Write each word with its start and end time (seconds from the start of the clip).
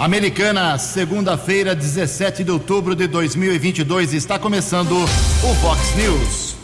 Americana, 0.00 0.78
segunda-feira, 0.78 1.74
17 1.74 2.42
de 2.42 2.50
outubro 2.50 2.96
de 2.96 3.06
2022, 3.06 4.14
está 4.14 4.38
começando 4.38 4.92
o 4.92 5.54
Fox 5.56 5.94
News. 5.94 6.56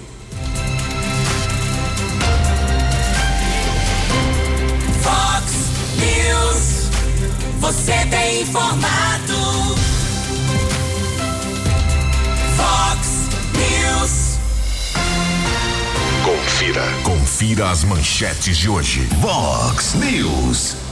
Fox 5.02 5.52
News, 5.98 6.88
você 7.60 8.06
tem 8.06 8.40
informado. 8.40 9.76
Fox 12.56 13.28
News. 13.52 14.38
Confira, 16.24 16.82
confira 17.02 17.70
as 17.70 17.84
manchetes 17.84 18.56
de 18.56 18.70
hoje. 18.70 19.06
Vox 19.20 19.92
News. 19.92 20.85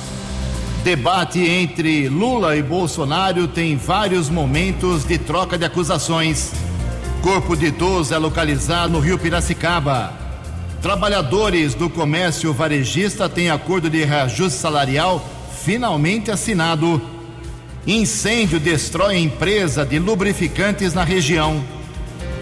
Debate 0.84 1.40
entre 1.40 2.10
Lula 2.10 2.58
e 2.58 2.62
Bolsonaro 2.62 3.48
tem 3.48 3.74
vários 3.74 4.28
momentos 4.28 5.02
de 5.02 5.16
troca 5.16 5.56
de 5.56 5.64
acusações. 5.64 6.52
Corpo 7.22 7.56
de 7.56 7.68
idoso 7.68 8.12
é 8.12 8.18
localizado 8.18 8.92
no 8.92 9.00
Rio 9.00 9.18
Piracicaba. 9.18 10.12
Trabalhadores 10.82 11.72
do 11.72 11.88
comércio 11.88 12.52
varejista 12.52 13.30
têm 13.30 13.48
acordo 13.48 13.88
de 13.88 14.04
reajuste 14.04 14.58
salarial 14.58 15.26
finalmente 15.64 16.30
assinado. 16.30 17.00
Incêndio 17.86 18.60
destrói 18.60 19.16
empresa 19.16 19.86
de 19.86 19.98
lubrificantes 19.98 20.92
na 20.92 21.02
região. 21.02 21.64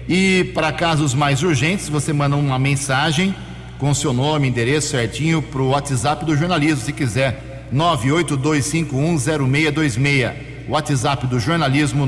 E 0.07 0.51
para 0.53 0.71
casos 0.71 1.15
mais 1.15 1.41
urgentes, 1.41 1.89
você 1.89 2.13
manda 2.13 2.35
uma 2.35 2.59
mensagem 2.59 3.33
com 3.79 3.91
seu 3.95 4.13
nome, 4.13 4.47
endereço 4.47 4.89
certinho 4.89 5.41
para 5.41 5.61
o 5.61 5.69
WhatsApp 5.69 6.23
do 6.23 6.37
jornalismo, 6.37 6.85
se 6.85 6.93
quiser 6.93 7.50
982510626. 7.73 10.51
WhatsApp 10.69 11.25
do 11.27 11.39
jornalismo 11.39 12.05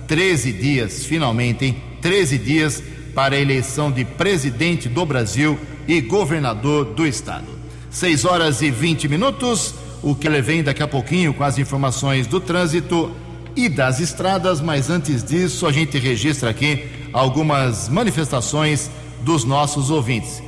13 0.06 0.52
dias, 0.52 1.04
finalmente, 1.04 1.64
hein? 1.64 1.76
13 2.00 2.38
dias 2.38 2.82
para 3.14 3.36
a 3.36 3.40
eleição 3.40 3.90
de 3.90 4.04
presidente 4.04 4.88
do 4.88 5.06
Brasil 5.06 5.58
e 5.86 6.00
governador 6.00 6.84
do 6.84 7.06
estado. 7.06 7.46
6 7.90 8.24
horas 8.24 8.60
e 8.60 8.70
20 8.70 9.08
minutos. 9.08 9.74
O 10.02 10.14
que 10.14 10.26
ele 10.26 10.42
vem 10.42 10.62
daqui 10.62 10.82
a 10.82 10.88
pouquinho 10.88 11.32
com 11.32 11.44
as 11.44 11.58
informações 11.58 12.26
do 12.26 12.40
trânsito 12.40 13.10
e 13.56 13.68
das 13.68 14.00
estradas, 14.00 14.60
mas 14.60 14.90
antes 14.90 15.22
disso, 15.22 15.66
a 15.66 15.72
gente 15.72 15.96
registra 15.98 16.50
aqui 16.50 16.86
algumas 17.12 17.88
manifestações 17.88 18.90
dos 19.22 19.44
nossos 19.44 19.90
ouvintes. 19.90 20.42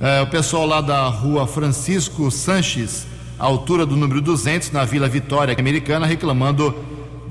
É, 0.00 0.22
o 0.22 0.26
pessoal 0.28 0.66
lá 0.66 0.80
da 0.80 1.08
rua 1.08 1.46
Francisco 1.46 2.30
Sanches, 2.30 3.06
altura 3.38 3.84
do 3.84 3.96
número 3.96 4.20
200, 4.20 4.70
na 4.70 4.84
Vila 4.84 5.08
Vitória 5.08 5.54
Americana, 5.58 6.06
reclamando 6.06 6.74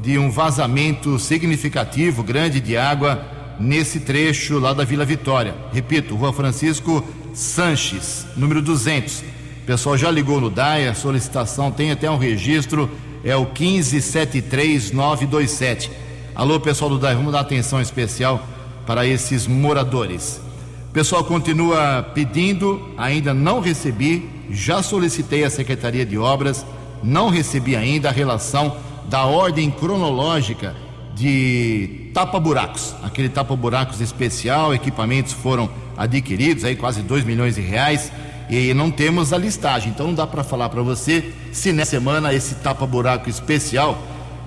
de 0.02 0.18
um 0.18 0.32
vazamento 0.32 1.20
significativo, 1.20 2.24
grande 2.24 2.60
de 2.60 2.76
água 2.76 3.24
nesse 3.60 4.00
trecho 4.00 4.58
lá 4.58 4.74
da 4.74 4.84
Vila 4.84 5.06
Vitória. 5.06 5.54
Repito, 5.72 6.16
Rua 6.16 6.34
Francisco 6.34 7.06
Sanches, 7.34 8.26
número 8.36 8.60
200. 8.62 9.20
O 9.20 9.24
pessoal 9.66 9.96
já 9.96 10.10
ligou 10.10 10.42
no 10.42 10.50
DAE, 10.50 10.88
a 10.88 10.96
solicitação 10.96 11.72
tem 11.72 11.92
até 11.92 12.10
um 12.10 12.18
registro, 12.18 12.90
é 13.24 13.36
o 13.36 13.46
1573927. 13.46 15.92
Alô, 16.34 16.60
pessoal 16.60 16.90
do 16.90 16.98
DAE, 16.98 17.16
vamos 17.16 17.34
dar 17.34 17.42
atenção 17.42 17.80
especial 17.80 18.44
para 18.88 19.06
esses 19.06 19.46
moradores. 19.46 20.42
O 20.90 20.94
pessoal 20.94 21.24
continua 21.24 22.02
pedindo, 22.02 22.90
ainda 22.98 23.34
não 23.34 23.62
recebi, 23.62 24.28
já 24.50 24.82
solicitei 24.82 25.44
à 25.44 25.50
Secretaria 25.50 26.06
de 26.06 26.18
Obras, 26.18 26.66
não 27.04 27.30
recebi 27.30 27.76
ainda 27.76 28.10
a 28.10 28.12
relação 28.12 28.76
da 29.10 29.26
ordem 29.26 29.70
cronológica 29.70 30.76
de 31.16 32.10
tapa-buracos. 32.14 32.96
Aquele 33.04 33.30
tapa-buracos 33.30 34.02
especial, 34.02 34.74
equipamentos 34.74 35.34
foram 35.34 35.70
adquiridos, 35.98 36.64
aí 36.64 36.76
quase 36.76 37.02
2 37.02 37.24
milhões 37.24 37.56
de 37.56 37.62
reais, 37.62 38.12
e 38.50 38.74
não 38.74 38.90
temos 38.90 39.32
a 39.32 39.38
listagem. 39.38 39.90
Então 39.90 40.08
não 40.08 40.14
dá 40.14 40.26
para 40.26 40.44
falar 40.44 40.70
para 40.70 40.82
você 40.82 41.34
se 41.52 41.72
nessa 41.72 41.92
semana 41.92 42.34
esse 42.34 42.56
tapa-buraco 42.56 43.30
especial, 43.30 43.98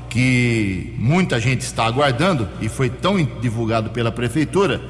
que 0.09 0.95
muita 0.99 1.41
gente 1.41 1.63
está 1.63 1.85
aguardando 1.87 2.49
e 2.61 2.69
foi 2.69 2.89
tão 2.89 3.23
divulgado 3.41 3.91
pela 3.91 4.13
prefeitura, 4.13 4.81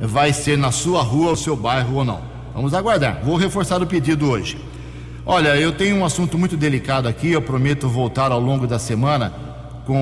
vai 0.00 0.32
ser 0.32 0.58
na 0.58 0.72
sua 0.72 1.02
rua, 1.02 1.30
ou 1.30 1.36
seu 1.36 1.56
bairro 1.56 1.96
ou 1.96 2.04
não. 2.04 2.20
Vamos 2.54 2.74
aguardar. 2.74 3.20
Vou 3.24 3.36
reforçar 3.36 3.80
o 3.80 3.86
pedido 3.86 4.28
hoje. 4.28 4.58
Olha, 5.24 5.56
eu 5.56 5.70
tenho 5.70 5.96
um 5.98 6.04
assunto 6.04 6.36
muito 6.36 6.56
delicado 6.56 7.06
aqui, 7.06 7.30
eu 7.30 7.40
prometo 7.40 7.88
voltar 7.88 8.32
ao 8.32 8.40
longo 8.40 8.66
da 8.66 8.76
semana 8.76 9.32
com 9.86 9.96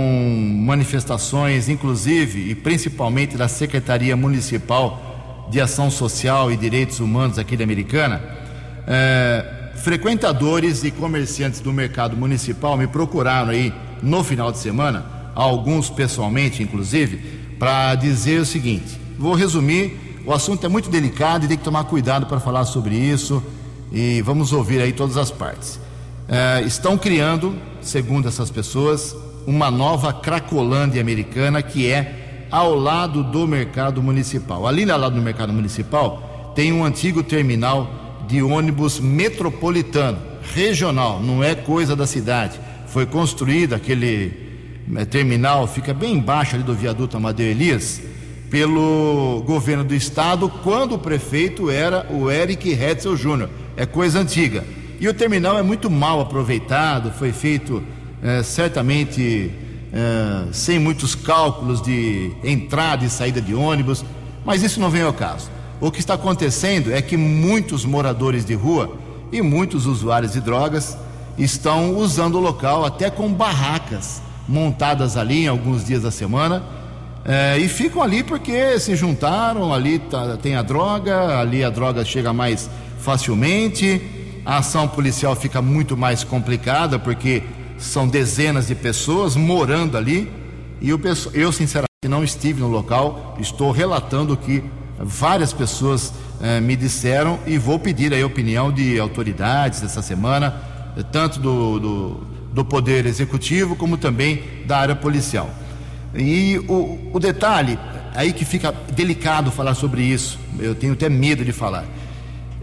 manifestações, 0.64 1.68
inclusive 1.68 2.50
e 2.50 2.54
principalmente 2.54 3.36
da 3.36 3.46
Secretaria 3.46 4.16
Municipal 4.16 5.46
de 5.50 5.60
Ação 5.60 5.90
Social 5.90 6.50
e 6.50 6.56
Direitos 6.56 7.00
Humanos 7.00 7.38
aqui 7.38 7.54
da 7.54 7.64
Americana. 7.64 8.22
É, 8.86 9.72
frequentadores 9.74 10.84
e 10.84 10.90
comerciantes 10.90 11.60
do 11.60 11.70
mercado 11.70 12.16
municipal 12.16 12.78
me 12.78 12.86
procuraram 12.86 13.50
aí 13.50 13.74
no 14.02 14.24
final 14.24 14.50
de 14.50 14.56
semana, 14.56 15.04
alguns 15.34 15.90
pessoalmente, 15.90 16.62
inclusive, 16.62 17.18
para 17.58 17.94
dizer 17.94 18.40
o 18.40 18.46
seguinte: 18.46 18.98
vou 19.18 19.34
resumir, 19.34 20.22
o 20.24 20.32
assunto 20.32 20.64
é 20.64 20.68
muito 20.68 20.88
delicado 20.88 21.44
e 21.44 21.48
tem 21.48 21.58
que 21.58 21.64
tomar 21.64 21.84
cuidado 21.84 22.24
para 22.24 22.40
falar 22.40 22.64
sobre 22.64 22.94
isso 22.94 23.42
e 23.92 24.22
vamos 24.22 24.52
ouvir 24.52 24.80
aí 24.80 24.92
todas 24.92 25.16
as 25.16 25.30
partes. 25.30 25.80
É, 26.28 26.62
estão 26.62 26.96
criando, 26.96 27.56
segundo 27.80 28.28
essas 28.28 28.50
pessoas, 28.50 29.16
uma 29.46 29.70
nova 29.70 30.12
Cracolândia 30.12 31.00
americana 31.00 31.60
que 31.62 31.90
é 31.90 32.46
ao 32.50 32.74
lado 32.74 33.22
do 33.24 33.46
mercado 33.46 34.02
municipal. 34.02 34.66
Ali 34.66 34.88
ao 34.90 34.98
lado 34.98 35.14
do 35.14 35.22
mercado 35.22 35.52
municipal 35.52 36.52
tem 36.54 36.72
um 36.72 36.84
antigo 36.84 37.22
terminal 37.22 38.22
de 38.28 38.42
ônibus 38.42 39.00
metropolitano, 39.00 40.18
regional, 40.54 41.20
não 41.20 41.42
é 41.42 41.54
coisa 41.54 41.96
da 41.96 42.06
cidade. 42.06 42.60
Foi 42.86 43.06
construído 43.06 43.74
aquele 43.74 44.32
é, 44.96 45.04
terminal, 45.04 45.66
fica 45.66 45.92
bem 45.92 46.14
embaixo 46.14 46.54
ali 46.54 46.64
do 46.64 46.74
viaduto 46.74 47.16
Amadeu 47.16 47.46
Elias, 47.46 48.00
pelo 48.50 49.44
governo 49.46 49.84
do 49.84 49.94
estado, 49.94 50.48
quando 50.64 50.96
o 50.96 50.98
prefeito 50.98 51.70
era 51.70 52.04
o 52.10 52.28
Eric 52.28 52.68
Hetzel 52.68 53.16
Júnior 53.16 53.48
é 53.76 53.86
coisa 53.86 54.18
antiga. 54.18 54.64
E 54.98 55.08
o 55.08 55.14
terminal 55.14 55.56
é 55.56 55.62
muito 55.62 55.88
mal 55.88 56.20
aproveitado, 56.20 57.12
foi 57.12 57.32
feito 57.32 57.82
é, 58.20 58.42
certamente 58.42 59.50
é, 59.92 60.52
sem 60.52 60.78
muitos 60.78 61.14
cálculos 61.14 61.80
de 61.80 62.32
entrada 62.42 63.04
e 63.04 63.08
saída 63.08 63.40
de 63.40 63.54
ônibus, 63.54 64.04
mas 64.44 64.62
isso 64.62 64.80
não 64.80 64.90
vem 64.90 65.02
ao 65.02 65.12
caso. 65.12 65.48
O 65.80 65.90
que 65.90 66.00
está 66.00 66.14
acontecendo 66.14 66.92
é 66.92 67.00
que 67.00 67.16
muitos 67.16 67.84
moradores 67.84 68.44
de 68.44 68.54
rua 68.54 68.98
e 69.32 69.40
muitos 69.40 69.86
usuários 69.86 70.32
de 70.32 70.40
drogas 70.40 70.98
estão 71.38 71.96
usando 71.96 72.34
o 72.34 72.40
local 72.40 72.84
até 72.84 73.08
com 73.08 73.32
barracas 73.32 74.20
montadas 74.46 75.16
ali 75.16 75.44
em 75.44 75.48
alguns 75.48 75.84
dias 75.86 76.02
da 76.02 76.10
semana 76.10 76.79
é, 77.24 77.58
e 77.58 77.68
ficam 77.68 78.02
ali 78.02 78.22
porque 78.22 78.78
se 78.78 78.96
juntaram, 78.96 79.72
ali 79.72 79.98
tá, 79.98 80.36
tem 80.36 80.56
a 80.56 80.62
droga, 80.62 81.38
ali 81.38 81.62
a 81.62 81.70
droga 81.70 82.04
chega 82.04 82.32
mais 82.32 82.70
facilmente, 82.98 84.00
a 84.44 84.58
ação 84.58 84.88
policial 84.88 85.36
fica 85.36 85.60
muito 85.60 85.96
mais 85.96 86.24
complicada 86.24 86.98
porque 86.98 87.42
são 87.78 88.08
dezenas 88.08 88.68
de 88.68 88.74
pessoas 88.74 89.36
morando 89.36 89.96
ali 89.96 90.30
e 90.80 90.88
eu, 90.88 91.00
eu 91.34 91.52
sinceramente 91.52 91.88
não 92.08 92.24
estive 92.24 92.60
no 92.60 92.68
local, 92.68 93.36
estou 93.38 93.70
relatando 93.70 94.36
que 94.36 94.64
várias 94.98 95.52
pessoas 95.52 96.12
eh, 96.42 96.60
me 96.60 96.74
disseram 96.74 97.38
e 97.46 97.58
vou 97.58 97.78
pedir 97.78 98.14
a 98.14 98.26
opinião 98.26 98.72
de 98.72 98.98
autoridades 98.98 99.82
essa 99.82 100.00
semana, 100.00 100.54
tanto 101.12 101.38
do, 101.38 101.78
do, 101.78 102.08
do 102.52 102.64
Poder 102.64 103.04
Executivo 103.04 103.76
como 103.76 103.98
também 103.98 104.42
da 104.66 104.78
área 104.78 104.96
policial. 104.96 105.50
E 106.14 106.58
o, 106.68 106.98
o 107.12 107.20
detalhe, 107.20 107.78
aí 108.14 108.32
que 108.32 108.44
fica 108.44 108.74
delicado 108.92 109.50
falar 109.50 109.74
sobre 109.74 110.02
isso, 110.02 110.38
eu 110.58 110.74
tenho 110.74 110.92
até 110.92 111.08
medo 111.08 111.44
de 111.44 111.52
falar. 111.52 111.84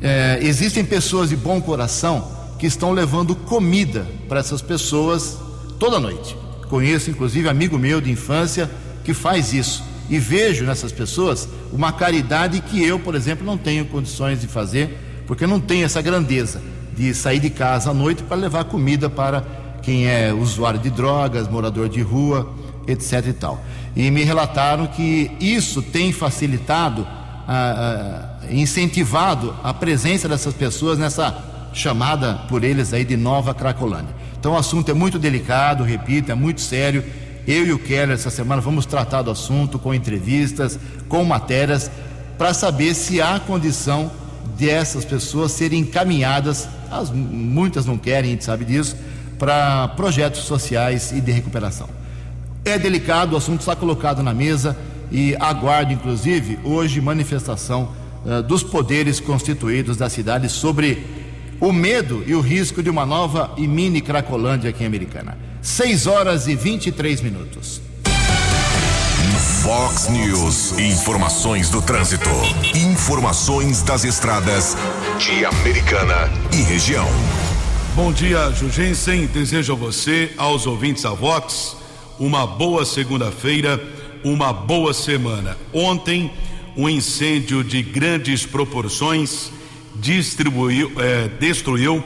É, 0.01 0.39
existem 0.41 0.83
pessoas 0.83 1.29
de 1.29 1.35
bom 1.35 1.61
coração 1.61 2.31
que 2.59 2.67
estão 2.67 2.91
levando 2.91 3.35
comida 3.35 4.05
para 4.27 4.39
essas 4.39 4.61
pessoas 4.61 5.37
toda 5.79 5.99
noite. 5.99 6.35
Conheço, 6.69 7.09
inclusive, 7.09 7.47
amigo 7.47 7.77
meu 7.77 8.01
de 8.01 8.11
infância 8.11 8.69
que 9.03 9.13
faz 9.13 9.53
isso. 9.53 9.83
E 10.09 10.19
vejo 10.19 10.65
nessas 10.65 10.91
pessoas 10.91 11.47
uma 11.71 11.91
caridade 11.91 12.61
que 12.61 12.83
eu, 12.83 12.99
por 12.99 13.15
exemplo, 13.15 13.45
não 13.45 13.57
tenho 13.57 13.85
condições 13.85 14.41
de 14.41 14.47
fazer, 14.47 14.97
porque 15.25 15.47
não 15.47 15.59
tenho 15.59 15.85
essa 15.85 16.01
grandeza 16.01 16.61
de 16.95 17.13
sair 17.13 17.39
de 17.39 17.49
casa 17.49 17.91
à 17.91 17.93
noite 17.93 18.23
para 18.23 18.35
levar 18.35 18.65
comida 18.65 19.09
para 19.09 19.45
quem 19.81 20.07
é 20.07 20.33
usuário 20.33 20.79
de 20.79 20.89
drogas, 20.89 21.47
morador 21.47 21.87
de 21.87 22.01
rua 22.01 22.56
etc 22.87 23.27
e 23.27 23.33
tal. 23.33 23.63
E 23.95 24.09
me 24.09 24.23
relataram 24.23 24.87
que 24.87 25.31
isso 25.39 25.81
tem 25.81 26.11
facilitado, 26.11 27.05
ah, 27.47 28.37
ah, 28.41 28.45
incentivado 28.49 29.53
a 29.63 29.73
presença 29.73 30.27
dessas 30.27 30.53
pessoas 30.53 30.97
nessa 30.97 31.35
chamada 31.73 32.35
por 32.49 32.63
eles 32.63 32.93
aí 32.93 33.03
de 33.03 33.17
Nova 33.17 33.53
Cracolândia. 33.53 34.15
Então 34.39 34.53
o 34.53 34.57
assunto 34.57 34.89
é 34.89 34.93
muito 34.93 35.19
delicado, 35.19 35.83
repito, 35.83 36.31
é 36.31 36.35
muito 36.35 36.61
sério. 36.61 37.03
Eu 37.47 37.65
e 37.65 37.71
o 37.71 37.79
Keller 37.79 38.11
essa 38.11 38.29
semana 38.29 38.61
vamos 38.61 38.85
tratar 38.85 39.21
do 39.21 39.31
assunto 39.31 39.79
com 39.79 39.93
entrevistas, 39.93 40.79
com 41.07 41.23
matérias, 41.23 41.89
para 42.37 42.53
saber 42.53 42.93
se 42.93 43.21
há 43.21 43.39
condição 43.39 44.11
dessas 44.57 45.05
pessoas 45.05 45.51
serem 45.51 45.81
encaminhadas, 45.81 46.67
as, 46.91 47.11
muitas 47.11 47.85
não 47.85 47.97
querem, 47.97 48.31
a 48.31 48.33
gente 48.33 48.43
sabe 48.43 48.65
disso, 48.65 48.95
para 49.37 49.87
projetos 49.89 50.41
sociais 50.41 51.11
e 51.11 51.21
de 51.21 51.31
recuperação. 51.31 51.89
É 52.67 52.77
delicado, 52.77 53.33
o 53.33 53.37
assunto 53.37 53.61
está 53.61 53.77
colocado 53.77 54.21
na 54.21 54.33
mesa 54.33 54.77
e 55.09 55.33
aguardo, 55.39 55.93
inclusive, 55.93 56.59
hoje 56.65 56.99
manifestação 56.99 57.93
uh, 58.25 58.43
dos 58.43 58.61
poderes 58.61 59.21
constituídos 59.21 59.95
da 59.95 60.09
cidade 60.09 60.49
sobre 60.49 61.01
o 61.61 61.71
medo 61.71 62.25
e 62.27 62.35
o 62.35 62.41
risco 62.41 62.83
de 62.83 62.89
uma 62.89 63.05
nova 63.05 63.53
e 63.55 63.65
mini 63.65 64.01
Cracolândia 64.01 64.69
aqui 64.69 64.83
em 64.83 64.85
Americana. 64.85 65.37
6 65.61 66.07
horas 66.07 66.45
e 66.47 66.57
23 66.57 67.21
minutos. 67.21 67.81
Fox 69.63 70.09
News. 70.09 70.77
Informações 70.77 71.69
do 71.69 71.81
trânsito. 71.81 72.29
Informações 72.75 73.81
das 73.81 74.03
estradas 74.03 74.75
de 75.17 75.45
Americana 75.45 76.29
e 76.51 76.63
região. 76.63 77.07
Bom 77.95 78.11
dia, 78.11 78.51
Jugensen. 78.51 79.25
Desejo 79.27 79.71
a 79.71 79.75
você, 79.77 80.33
aos 80.37 80.67
ouvintes 80.67 81.03
da 81.03 81.11
Vox 81.11 81.77
uma 82.19 82.45
boa 82.45 82.85
segunda-feira, 82.85 83.81
uma 84.23 84.51
boa 84.51 84.93
semana. 84.93 85.57
Ontem, 85.73 86.31
um 86.75 86.89
incêndio 86.89 87.63
de 87.63 87.81
grandes 87.81 88.45
proporções 88.45 89.51
distribuiu, 89.95 90.91
é, 90.97 91.27
destruiu 91.39 92.03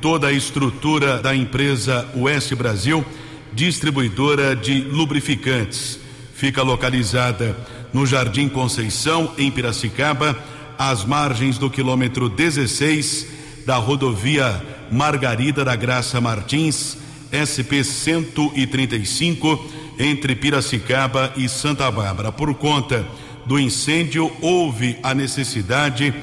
toda 0.00 0.28
a 0.28 0.32
estrutura 0.32 1.18
da 1.18 1.34
empresa 1.34 2.08
Oeste 2.16 2.54
Brasil, 2.54 3.04
distribuidora 3.52 4.56
de 4.56 4.80
lubrificantes. 4.80 5.98
Fica 6.34 6.62
localizada 6.62 7.56
no 7.92 8.06
Jardim 8.06 8.48
Conceição, 8.48 9.32
em 9.36 9.50
Piracicaba, 9.50 10.36
às 10.78 11.04
margens 11.04 11.58
do 11.58 11.70
quilômetro 11.70 12.28
16 12.28 13.26
da 13.66 13.76
rodovia 13.76 14.60
Margarida 14.90 15.64
da 15.64 15.76
Graça 15.76 16.20
Martins 16.20 16.96
SP 17.32 17.82
135 17.82 19.64
entre 19.98 20.36
Piracicaba 20.36 21.32
e 21.36 21.48
Santa 21.48 21.90
Bárbara. 21.90 22.30
Por 22.30 22.54
conta 22.54 23.06
do 23.46 23.58
incêndio, 23.58 24.30
houve 24.40 24.98
a 25.02 25.14
necessidade 25.14 26.14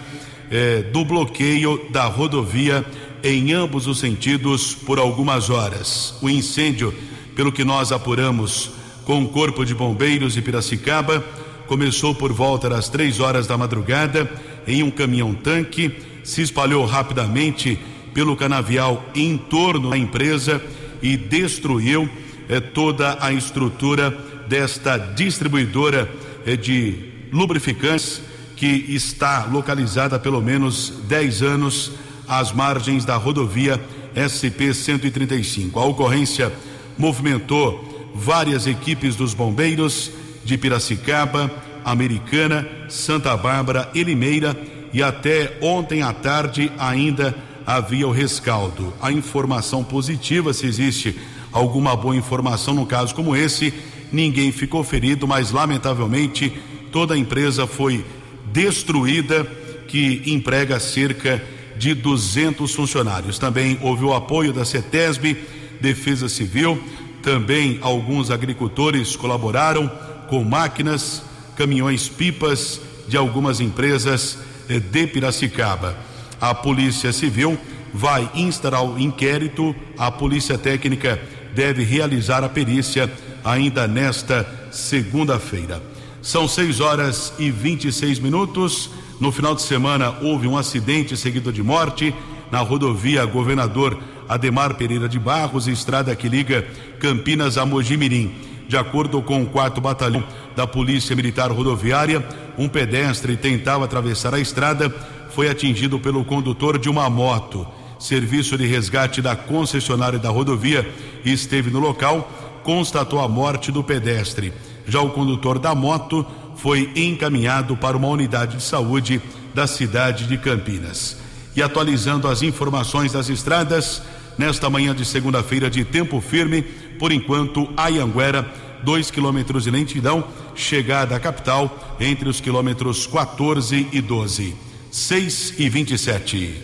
eh, 0.51 0.83
do 0.93 1.03
bloqueio 1.03 1.87
da 1.89 2.05
rodovia 2.05 2.85
em 3.23 3.51
ambos 3.51 3.87
os 3.87 3.99
sentidos 3.99 4.73
por 4.73 4.99
algumas 4.99 5.49
horas. 5.49 6.15
O 6.21 6.29
incêndio, 6.29 6.93
pelo 7.35 7.51
que 7.51 7.63
nós 7.63 7.91
apuramos 7.91 8.71
com 9.03 9.23
o 9.23 9.29
Corpo 9.29 9.65
de 9.65 9.73
Bombeiros 9.73 10.33
de 10.33 10.41
Piracicaba, 10.41 11.23
começou 11.67 12.15
por 12.15 12.31
volta 12.31 12.69
das 12.69 12.89
três 12.89 13.19
horas 13.19 13.47
da 13.47 13.57
madrugada 13.57 14.31
em 14.67 14.83
um 14.83 14.91
caminhão-tanque, 14.91 15.91
se 16.23 16.41
espalhou 16.41 16.85
rapidamente 16.85 17.77
pelo 18.13 18.35
canavial 18.35 19.03
em 19.13 19.37
torno 19.37 19.89
da 19.89 19.97
empresa 19.97 20.61
e 21.01 21.17
destruiu 21.17 22.09
eh, 22.47 22.59
toda 22.59 23.17
a 23.19 23.31
estrutura 23.31 24.11
desta 24.47 24.97
distribuidora 24.97 26.09
eh, 26.45 26.55
de 26.55 27.09
lubrificantes 27.31 28.21
que 28.55 28.85
está 28.89 29.45
localizada 29.45 30.17
há 30.17 30.19
pelo 30.19 30.41
menos 30.41 30.93
10 31.07 31.41
anos 31.43 31.91
às 32.27 32.51
margens 32.51 33.05
da 33.05 33.15
rodovia 33.15 33.79
SP 34.13 34.73
135. 34.73 35.79
A 35.79 35.85
ocorrência 35.85 36.51
movimentou 36.97 38.11
várias 38.13 38.67
equipes 38.67 39.15
dos 39.15 39.33
bombeiros 39.33 40.11
de 40.43 40.57
Piracicaba, 40.57 41.49
Americana, 41.85 42.67
Santa 42.89 43.35
Bárbara 43.37 43.89
e 43.93 44.03
Limeira 44.03 44.55
e 44.91 45.01
até 45.01 45.57
ontem 45.61 46.01
à 46.01 46.11
tarde 46.11 46.71
ainda 46.77 47.35
havia 47.69 48.07
o 48.07 48.11
rescaldo. 48.11 48.91
A 48.99 49.11
informação 49.11 49.83
positiva, 49.83 50.53
se 50.53 50.65
existe 50.65 51.15
alguma 51.51 51.95
boa 51.95 52.15
informação 52.15 52.73
no 52.73 52.83
caso 52.83 53.13
como 53.13 53.35
esse, 53.35 53.71
ninguém 54.11 54.51
ficou 54.51 54.83
ferido, 54.83 55.27
mas 55.27 55.51
lamentavelmente 55.51 56.51
toda 56.91 57.13
a 57.13 57.17
empresa 57.17 57.67
foi 57.67 58.03
destruída, 58.51 59.45
que 59.87 60.23
emprega 60.25 60.79
cerca 60.79 61.43
de 61.77 61.93
200 61.93 62.73
funcionários. 62.73 63.37
Também 63.37 63.77
houve 63.81 64.03
o 64.03 64.15
apoio 64.15 64.51
da 64.51 64.65
CETESB, 64.65 65.37
Defesa 65.79 66.27
Civil, 66.27 66.81
também 67.21 67.77
alguns 67.81 68.31
agricultores 68.31 69.15
colaboraram 69.15 69.87
com 70.27 70.43
máquinas, 70.43 71.21
caminhões 71.55 72.09
pipas 72.09 72.81
de 73.07 73.15
algumas 73.15 73.59
empresas 73.59 74.39
eh, 74.67 74.79
de 74.79 75.05
Piracicaba. 75.05 76.08
A 76.39 76.53
Polícia 76.53 77.11
Civil 77.11 77.57
vai 77.93 78.29
instaurar 78.33 78.83
o 78.83 78.99
inquérito, 78.99 79.75
a 79.97 80.09
Polícia 80.09 80.57
Técnica 80.57 81.19
deve 81.53 81.83
realizar 81.83 82.43
a 82.43 82.49
perícia 82.49 83.11
ainda 83.43 83.87
nesta 83.87 84.47
segunda-feira. 84.71 85.81
São 86.21 86.47
6 86.47 86.79
horas 86.79 87.33
e 87.39 87.49
26 87.49 88.19
minutos. 88.19 88.89
No 89.19 89.31
final 89.31 89.55
de 89.55 89.61
semana 89.61 90.15
houve 90.21 90.47
um 90.47 90.57
acidente 90.57 91.17
seguido 91.17 91.51
de 91.51 91.63
morte 91.63 92.13
na 92.51 92.59
rodovia 92.59 93.25
Governador 93.25 93.99
Ademar 94.27 94.75
Pereira 94.75 95.09
de 95.09 95.19
Barros, 95.19 95.67
estrada 95.67 96.15
que 96.15 96.29
liga 96.29 96.65
Campinas 96.99 97.57
a 97.57 97.65
Mojimirim. 97.65 98.33
De 98.67 98.77
acordo 98.77 99.21
com 99.21 99.41
o 99.41 99.47
quarto 99.47 99.81
batalhão 99.81 100.23
da 100.55 100.67
Polícia 100.67 101.15
Militar 101.15 101.51
Rodoviária, 101.51 102.23
um 102.57 102.69
pedestre 102.69 103.35
tentava 103.35 103.85
atravessar 103.85 104.33
a 104.35 104.39
estrada 104.39 104.93
foi 105.39 105.47
atingido 105.47 105.97
pelo 105.97 106.25
condutor 106.25 106.77
de 106.77 106.89
uma 106.89 107.09
moto. 107.09 107.65
Serviço 107.97 108.57
de 108.57 108.67
resgate 108.67 109.21
da 109.21 109.37
concessionária 109.37 110.19
da 110.19 110.29
rodovia 110.29 110.85
esteve 111.23 111.71
no 111.71 111.79
local, 111.79 112.29
constatou 112.61 113.21
a 113.21 113.27
morte 113.29 113.71
do 113.71 113.81
pedestre. 113.81 114.51
Já 114.85 114.99
o 114.99 115.11
condutor 115.11 115.57
da 115.57 115.73
moto 115.73 116.25
foi 116.57 116.91
encaminhado 116.93 117.77
para 117.77 117.95
uma 117.95 118.09
unidade 118.09 118.57
de 118.57 118.63
saúde 118.63 119.21
da 119.53 119.65
cidade 119.65 120.27
de 120.27 120.37
Campinas. 120.37 121.15
E 121.55 121.63
atualizando 121.63 122.27
as 122.27 122.41
informações 122.41 123.13
das 123.13 123.29
estradas, 123.29 124.01
nesta 124.37 124.69
manhã 124.69 124.93
de 124.93 125.05
segunda-feira 125.05 125.69
de 125.69 125.85
tempo 125.85 126.19
firme, 126.19 126.63
por 126.99 127.13
enquanto, 127.13 127.69
Ayanguera, 127.77 128.45
2 128.83 129.09
quilômetros 129.09 129.63
de 129.63 129.71
lentidão, 129.71 130.21
chegada 130.53 131.15
à 131.15 131.19
capital 131.19 131.97
entre 131.97 132.27
os 132.27 132.41
quilômetros 132.41 133.07
14 133.07 133.87
e 133.93 134.01
12. 134.01 134.68
6 134.91 135.53
e 135.57 135.69
27. 135.69 136.61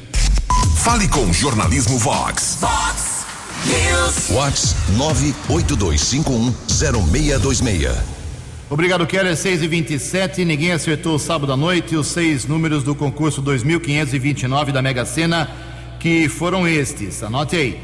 Fale 0.77 1.07
com 1.07 1.31
Jornalismo 1.31 1.97
Vox. 1.99 2.57
Vox 2.59 3.15
Whats 4.29 4.75
982510626. 5.49 7.95
Obrigado, 8.69 9.07
Keller. 9.07 9.35
6 9.35 9.63
e 9.63 9.67
27 9.67 10.45
Ninguém 10.45 10.71
acertou 10.71 11.19
sábado 11.19 11.51
à 11.53 11.57
noite 11.57 11.95
os 11.95 12.07
seis 12.07 12.45
números 12.45 12.83
do 12.83 12.95
concurso 12.95 13.41
2529 13.41 14.71
da 14.71 14.81
Mega 14.81 15.05
Sena, 15.05 15.49
que 15.99 16.27
foram 16.27 16.67
estes. 16.67 17.21
Anote 17.23 17.55
aí: 17.55 17.79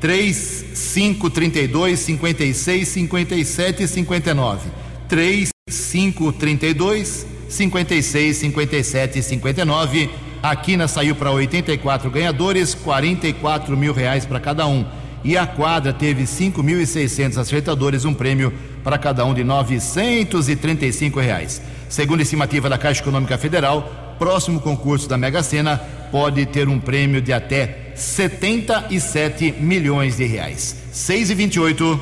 3, 0.00 0.64
5, 0.74 1.30
32, 1.30 1.98
56, 1.98 2.88
57 2.88 3.82
e 3.82 3.88
59. 3.88 4.70
3, 5.08 5.48
5, 5.68 6.32
32, 6.32 7.26
56, 7.48 8.36
57 8.36 9.18
e 9.18 9.22
59. 9.22 10.10
A 10.42 10.54
Quina 10.54 10.86
saiu 10.86 11.14
para 11.14 11.30
84 11.32 12.10
ganhadores, 12.10 12.74
44 12.74 13.76
mil 13.76 13.92
reais 13.92 14.24
para 14.24 14.38
cada 14.38 14.66
um. 14.66 14.84
E 15.24 15.36
a 15.36 15.46
quadra 15.46 15.92
teve 15.92 16.24
5.600 16.24 17.38
acertadores, 17.38 18.04
um 18.04 18.14
prêmio 18.14 18.52
para 18.84 18.96
cada 18.96 19.24
um 19.24 19.34
de 19.34 19.42
935 19.42 21.18
reais. 21.18 21.60
Segundo 21.88 22.20
a 22.20 22.22
estimativa 22.22 22.68
da 22.68 22.78
Caixa 22.78 23.00
Econômica 23.00 23.36
Federal, 23.36 24.16
próximo 24.18 24.60
concurso 24.60 25.08
da 25.08 25.18
Mega 25.18 25.42
Sena 25.42 25.76
pode 26.10 26.46
ter 26.46 26.68
um 26.68 26.78
prêmio 26.78 27.20
de 27.20 27.32
até 27.32 27.92
77 27.94 29.52
milhões 29.58 30.16
de 30.16 30.24
reais. 30.24 30.76
6 30.92 31.30
e 31.30 31.34
28 31.34 32.00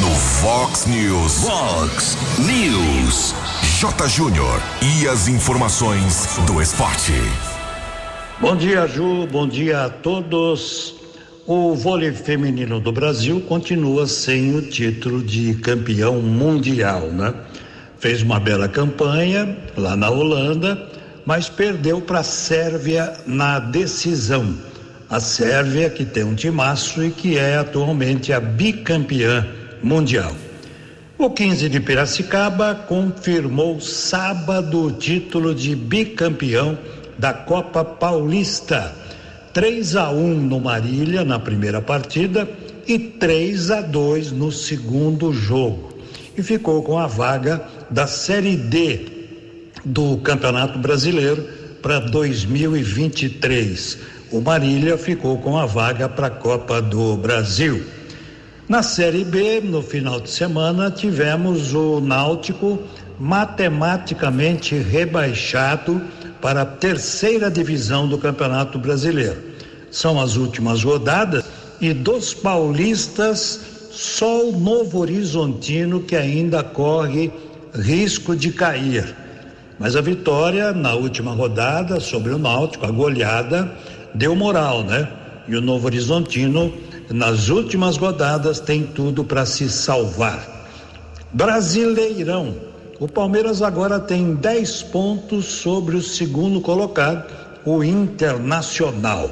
No 0.00 0.14
Fox 0.14 0.86
News. 0.86 1.44
Fox 1.44 2.18
News. 2.38 3.34
J. 3.78 4.08
Júnior. 4.08 4.60
E 4.82 5.06
as 5.06 5.28
informações 5.28 6.36
do 6.48 6.60
esporte. 6.60 7.12
Bom 8.40 8.56
dia, 8.56 8.88
Ju. 8.88 9.24
Bom 9.30 9.46
dia 9.46 9.84
a 9.84 9.88
todos. 9.88 10.96
O 11.46 11.76
vôlei 11.76 12.10
feminino 12.10 12.80
do 12.80 12.90
Brasil 12.90 13.40
continua 13.42 14.08
sem 14.08 14.52
o 14.56 14.62
título 14.62 15.22
de 15.22 15.54
campeão 15.54 16.20
mundial, 16.20 17.02
né? 17.02 17.32
Fez 18.00 18.20
uma 18.20 18.40
bela 18.40 18.66
campanha 18.66 19.56
lá 19.76 19.94
na 19.94 20.10
Holanda, 20.10 20.90
mas 21.24 21.48
perdeu 21.48 22.00
para 22.00 22.18
a 22.18 22.24
Sérvia 22.24 23.12
na 23.28 23.60
decisão. 23.60 24.58
A 25.08 25.20
Sérvia, 25.20 25.88
que 25.88 26.04
tem 26.04 26.24
um 26.24 26.34
timaço 26.34 27.00
e 27.00 27.12
que 27.12 27.38
é 27.38 27.58
atualmente 27.58 28.32
a 28.32 28.40
bicampeã 28.40 29.46
mundial. 29.80 30.34
O 31.20 31.30
15 31.30 31.68
de 31.68 31.80
Piracicaba 31.80 32.76
confirmou 32.76 33.80
sábado 33.80 34.84
o 34.84 34.92
título 34.92 35.52
de 35.52 35.74
bicampeão 35.74 36.78
da 37.18 37.34
Copa 37.34 37.84
Paulista. 37.84 38.94
3 39.52 39.96
a 39.96 40.10
1 40.10 40.42
no 40.42 40.60
Marília 40.60 41.24
na 41.24 41.40
primeira 41.40 41.82
partida 41.82 42.48
e 42.86 43.00
3 43.00 43.72
a 43.72 43.80
2 43.80 44.30
no 44.30 44.52
segundo 44.52 45.32
jogo. 45.32 45.92
E 46.36 46.42
ficou 46.42 46.84
com 46.84 46.96
a 46.96 47.08
vaga 47.08 47.64
da 47.90 48.06
Série 48.06 48.56
D 48.56 49.00
do 49.84 50.18
Campeonato 50.18 50.78
Brasileiro 50.78 51.42
para 51.82 51.98
2023. 51.98 53.98
O 54.30 54.40
Marília 54.40 54.96
ficou 54.96 55.36
com 55.38 55.58
a 55.58 55.66
vaga 55.66 56.08
para 56.08 56.28
a 56.28 56.30
Copa 56.30 56.80
do 56.80 57.16
Brasil. 57.16 57.97
Na 58.68 58.82
Série 58.82 59.24
B, 59.24 59.62
no 59.62 59.80
final 59.80 60.20
de 60.20 60.28
semana, 60.28 60.90
tivemos 60.90 61.72
o 61.72 62.00
Náutico 62.02 62.78
matematicamente 63.18 64.74
rebaixado 64.76 66.02
para 66.38 66.60
a 66.60 66.66
terceira 66.66 67.50
divisão 67.50 68.06
do 68.06 68.18
Campeonato 68.18 68.78
Brasileiro. 68.78 69.42
São 69.90 70.20
as 70.20 70.36
últimas 70.36 70.84
rodadas 70.84 71.46
e 71.80 71.94
dos 71.94 72.34
paulistas, 72.34 73.88
só 73.90 74.50
o 74.50 74.60
Novo 74.60 74.98
Horizontino 74.98 76.00
que 76.00 76.14
ainda 76.14 76.62
corre 76.62 77.32
risco 77.74 78.36
de 78.36 78.52
cair. 78.52 79.16
Mas 79.78 79.96
a 79.96 80.02
vitória 80.02 80.74
na 80.74 80.92
última 80.92 81.32
rodada 81.32 82.00
sobre 82.00 82.34
o 82.34 82.38
Náutico, 82.38 82.84
a 82.84 82.90
goleada, 82.90 83.72
deu 84.14 84.36
moral, 84.36 84.84
né? 84.84 85.08
E 85.48 85.56
o 85.56 85.62
Novo 85.62 85.86
Horizontino 85.86 86.70
nas 87.10 87.48
últimas 87.48 87.96
rodadas 87.96 88.60
tem 88.60 88.82
tudo 88.82 89.24
para 89.24 89.46
se 89.46 89.68
salvar. 89.68 90.66
Brasileirão. 91.32 92.54
O 93.00 93.06
Palmeiras 93.06 93.62
agora 93.62 94.00
tem 94.00 94.34
10 94.34 94.82
pontos 94.84 95.46
sobre 95.46 95.96
o 95.96 96.02
segundo 96.02 96.60
colocado, 96.60 97.24
o 97.64 97.84
Internacional. 97.84 99.30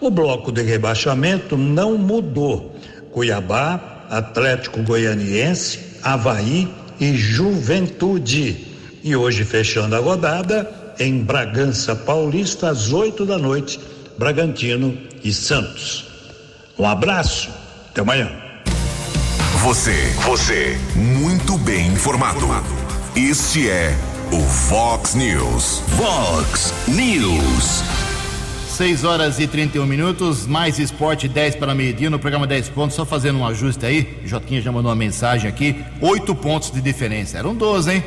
O 0.00 0.10
bloco 0.10 0.50
de 0.50 0.62
rebaixamento 0.62 1.56
não 1.56 1.96
mudou. 1.96 2.74
Cuiabá, 3.12 4.06
Atlético 4.10 4.82
Goianiense, 4.82 5.78
Havaí 6.02 6.68
e 6.98 7.14
Juventude. 7.14 8.66
E 9.04 9.14
hoje, 9.14 9.44
fechando 9.44 9.94
a 9.94 10.00
rodada, 10.00 10.68
em 10.98 11.22
Bragança 11.22 11.94
Paulista, 11.94 12.70
às 12.70 12.92
8 12.92 13.24
da 13.24 13.38
noite, 13.38 13.78
Bragantino 14.18 14.96
e 15.22 15.32
Santos. 15.32 16.05
Um 16.78 16.86
abraço, 16.86 17.50
até 17.88 18.02
amanhã. 18.02 18.30
Você, 19.62 19.94
você, 20.26 20.78
muito 20.94 21.56
bem 21.56 21.86
informado. 21.86 22.40
Este 23.16 23.70
é 23.70 23.96
o 24.30 24.42
Fox 24.42 25.14
News. 25.14 25.82
Fox 25.96 26.74
News. 26.86 27.82
6 28.68 29.04
horas 29.04 29.40
e 29.40 29.46
31 29.46 29.86
minutos, 29.86 30.46
mais 30.46 30.78
esporte 30.78 31.26
10 31.26 31.56
para 31.56 31.74
meio-dia 31.74 32.10
no 32.10 32.18
programa 32.18 32.46
10 32.46 32.68
pontos, 32.68 32.94
só 32.94 33.06
fazendo 33.06 33.38
um 33.38 33.46
ajuste 33.46 33.86
aí. 33.86 34.20
Jotinha 34.26 34.60
já 34.60 34.70
mandou 34.70 34.90
uma 34.90 34.96
mensagem 34.96 35.48
aqui: 35.48 35.82
8 36.02 36.34
pontos 36.34 36.70
de 36.70 36.82
diferença. 36.82 37.38
Eram 37.38 37.54
12, 37.54 37.90
hein? 37.90 38.04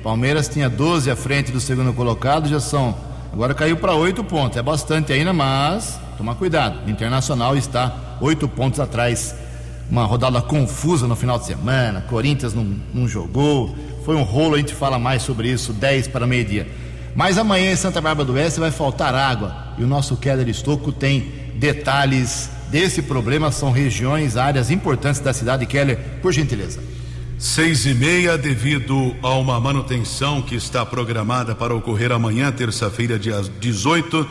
Palmeiras 0.00 0.48
tinha 0.48 0.70
12 0.70 1.10
à 1.10 1.16
frente 1.16 1.50
do 1.50 1.60
segundo 1.60 1.92
colocado, 1.92 2.48
já 2.48 2.60
são. 2.60 2.96
Agora 3.32 3.52
caiu 3.52 3.78
para 3.78 3.94
8 3.94 4.22
pontos. 4.22 4.56
É 4.56 4.62
bastante 4.62 5.12
ainda, 5.12 5.32
mas 5.32 5.98
toma 6.16 6.36
cuidado. 6.36 6.86
O 6.86 6.90
Internacional 6.90 7.56
está 7.56 8.11
8 8.22 8.48
pontos 8.48 8.80
atrás. 8.80 9.34
Uma 9.90 10.04
rodada 10.04 10.40
confusa 10.40 11.06
no 11.06 11.16
final 11.16 11.38
de 11.38 11.46
semana. 11.46 12.00
Corinthians 12.02 12.54
não, 12.54 12.64
não 12.94 13.06
jogou. 13.06 13.76
Foi 14.04 14.16
um 14.16 14.22
rolo, 14.22 14.54
a 14.54 14.58
gente 14.58 14.74
fala 14.74 14.98
mais 14.98 15.22
sobre 15.22 15.50
isso, 15.50 15.72
10 15.72 16.08
para 16.08 16.26
meio-dia. 16.26 16.66
Mas 17.14 17.36
amanhã 17.36 17.72
em 17.72 17.76
Santa 17.76 18.00
Bárbara 18.00 18.24
do 18.26 18.32
Oeste 18.32 18.58
vai 18.58 18.70
faltar 18.70 19.14
água 19.14 19.74
e 19.76 19.84
o 19.84 19.86
nosso 19.86 20.16
Keller 20.16 20.48
Estocco 20.48 20.90
tem 20.90 21.30
detalhes 21.56 22.48
desse 22.70 23.02
problema. 23.02 23.52
São 23.52 23.70
regiões, 23.70 24.36
áreas 24.36 24.70
importantes 24.70 25.20
da 25.20 25.32
cidade. 25.32 25.66
Keller, 25.66 25.98
por 26.22 26.32
gentileza. 26.32 26.80
Seis 27.38 27.84
e 27.84 27.92
meia, 27.92 28.38
devido 28.38 29.14
a 29.20 29.34
uma 29.34 29.60
manutenção 29.60 30.40
que 30.40 30.54
está 30.54 30.86
programada 30.86 31.54
para 31.54 31.74
ocorrer 31.74 32.12
amanhã, 32.12 32.52
terça-feira, 32.52 33.18
dia 33.18 33.42
18, 33.60 34.26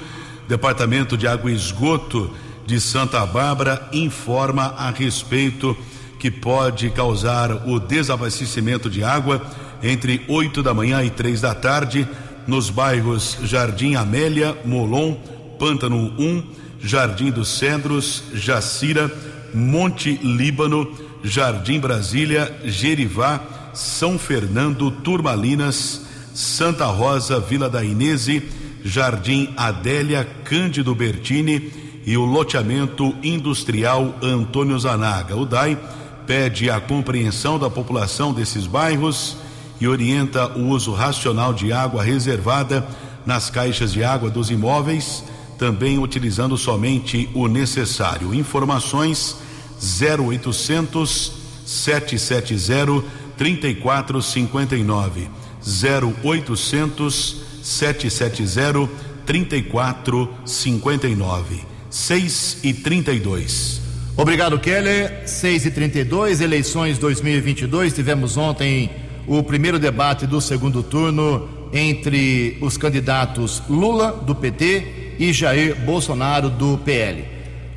Departamento 0.48 1.17
de 1.17 1.27
Água 1.27 1.51
e 1.51 1.55
Esgoto 1.55 2.31
de 2.65 2.80
Santa 2.80 3.25
Bárbara 3.25 3.89
informa 3.91 4.74
a 4.77 4.89
respeito 4.91 5.75
que 6.20 6.30
pode 6.30 6.89
causar 6.91 7.68
o 7.68 7.80
desabastecimento 7.80 8.89
de 8.89 9.03
água 9.03 9.41
entre 9.82 10.24
8 10.27 10.62
da 10.62 10.74
manhã 10.74 11.03
e 11.03 11.10
três 11.10 11.41
da 11.41 11.56
tarde 11.56 12.08
nos 12.46 12.70
bairros 12.70 13.38
Jardim 13.44 13.96
Amélia, 13.96 14.56
Molon, 14.63 15.15
Pântano 15.58 16.13
1, 16.20 16.44
Jardim 16.80 17.32
dos 17.32 17.50
Cedros, 17.50 18.24
Jacira, 18.34 19.12
Monte 19.53 20.20
Líbano, 20.24 20.91
Jardim 21.24 21.80
Brasília, 21.80 22.56
Gerivá, 22.65 23.72
São 23.74 24.18
Fernando, 24.18 24.91
Turmalinas, 24.91 26.06
Santa 26.34 26.86
Rosa, 26.86 27.39
Vila 27.39 27.70
da 27.70 27.84
Inese, 27.84 28.44
Jardim 28.84 29.53
Adélia, 29.58 30.27
Cândido 30.44 30.96
Bertini 30.96 31.80
e 32.05 32.15
o 32.17 32.25
loteamento 32.25 33.15
industrial 33.24 34.13
Antônio 34.22 34.77
Zanaga. 34.79 35.36
O 35.36 35.46
DAI 35.46 35.77
pede 36.25 36.70
a 36.70 36.79
compreensão 36.79 37.60
da 37.60 37.70
população 37.70 38.31
desses 38.34 38.65
bairros 38.65 39.36
e 39.79 39.88
orienta 39.88 40.58
o 40.58 40.67
uso 40.67 40.93
racional 40.93 41.53
de 41.53 41.72
água 41.74 42.03
reservada 42.03 42.88
nas 43.25 43.50
caixas 43.50 43.93
de 43.93 44.03
água 44.03 44.29
dos 44.29 44.51
imóveis, 44.51 45.24
também 45.58 45.98
utilizando 46.00 46.58
somente 46.58 47.29
o 47.34 47.48
necessário. 47.48 48.34
Informações 48.34 49.38
0800 49.77 51.34
770 51.65 53.03
3459 53.38 55.29
0800 55.63 57.38
770 57.62 58.89
3459 59.25 61.70
6 61.91 62.60
e 62.63 62.74
32 62.74 63.81
Obrigado, 64.17 64.60
Keller. 64.60 65.24
6 65.25 65.65
e 65.65 65.71
32 65.71 66.41
eleições 66.41 66.98
2022. 66.98 67.93
Tivemos 67.93 68.38
ontem 68.38 68.89
o 69.25 69.41
primeiro 69.41 69.79
debate 69.79 70.27
do 70.27 70.41
segundo 70.41 70.83
turno 70.83 71.50
entre 71.74 72.57
os 72.62 72.77
candidatos 72.77 73.63
Lula, 73.69 74.12
do 74.12 74.36
PT, 74.36 75.15
e 75.17 75.31
Jair 75.31 75.75
Bolsonaro, 75.86 76.50
do 76.50 76.77
PL. 76.79 77.25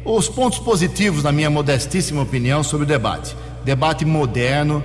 Os 0.04 0.28
pontos 0.28 0.59
positivos, 0.59 1.23
na 1.23 1.30
minha 1.30 1.49
modestíssima 1.49 2.23
opinião, 2.23 2.64
sobre 2.64 2.85
o 2.85 2.87
debate. 2.87 3.37
Debate 3.64 4.04
moderno, 4.04 4.85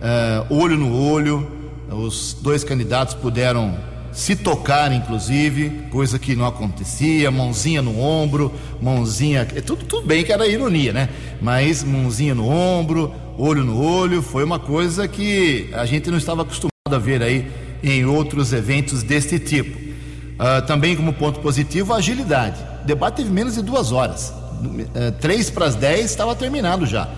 uh, 0.00 0.54
olho 0.54 0.76
no 0.76 0.96
olho, 0.96 1.50
os 1.90 2.36
dois 2.40 2.62
candidatos 2.62 3.14
puderam 3.14 3.76
se 4.12 4.34
tocar, 4.34 4.92
inclusive, 4.92 5.70
coisa 5.90 6.18
que 6.18 6.34
não 6.34 6.46
acontecia, 6.46 7.30
mãozinha 7.30 7.80
no 7.80 8.00
ombro, 8.00 8.52
mãozinha. 8.80 9.46
É 9.54 9.60
tudo, 9.60 9.84
tudo 9.84 10.06
bem 10.06 10.24
que 10.24 10.32
era 10.32 10.46
ironia, 10.46 10.92
né? 10.92 11.08
Mas 11.40 11.84
mãozinha 11.84 12.34
no 12.34 12.48
ombro, 12.48 13.12
olho 13.38 13.64
no 13.64 13.80
olho, 13.80 14.20
foi 14.20 14.42
uma 14.42 14.58
coisa 14.58 15.06
que 15.06 15.70
a 15.72 15.86
gente 15.86 16.10
não 16.10 16.18
estava 16.18 16.42
acostumado 16.42 16.70
a 16.90 16.98
ver 16.98 17.22
aí 17.22 17.50
em 17.82 18.04
outros 18.04 18.52
eventos 18.52 19.02
deste 19.02 19.38
tipo. 19.38 19.78
Uh, 19.78 20.66
também, 20.66 20.96
como 20.96 21.12
ponto 21.12 21.38
positivo, 21.40 21.92
a 21.92 21.98
agilidade. 21.98 22.60
O 22.82 22.86
debate 22.86 23.16
teve 23.16 23.30
menos 23.30 23.54
de 23.54 23.62
duas 23.62 23.92
horas. 23.92 24.30
Uh, 24.30 25.12
três 25.20 25.50
para 25.50 25.66
as 25.66 25.74
dez 25.74 26.06
estava 26.06 26.34
terminado 26.34 26.84
já. 26.84 27.08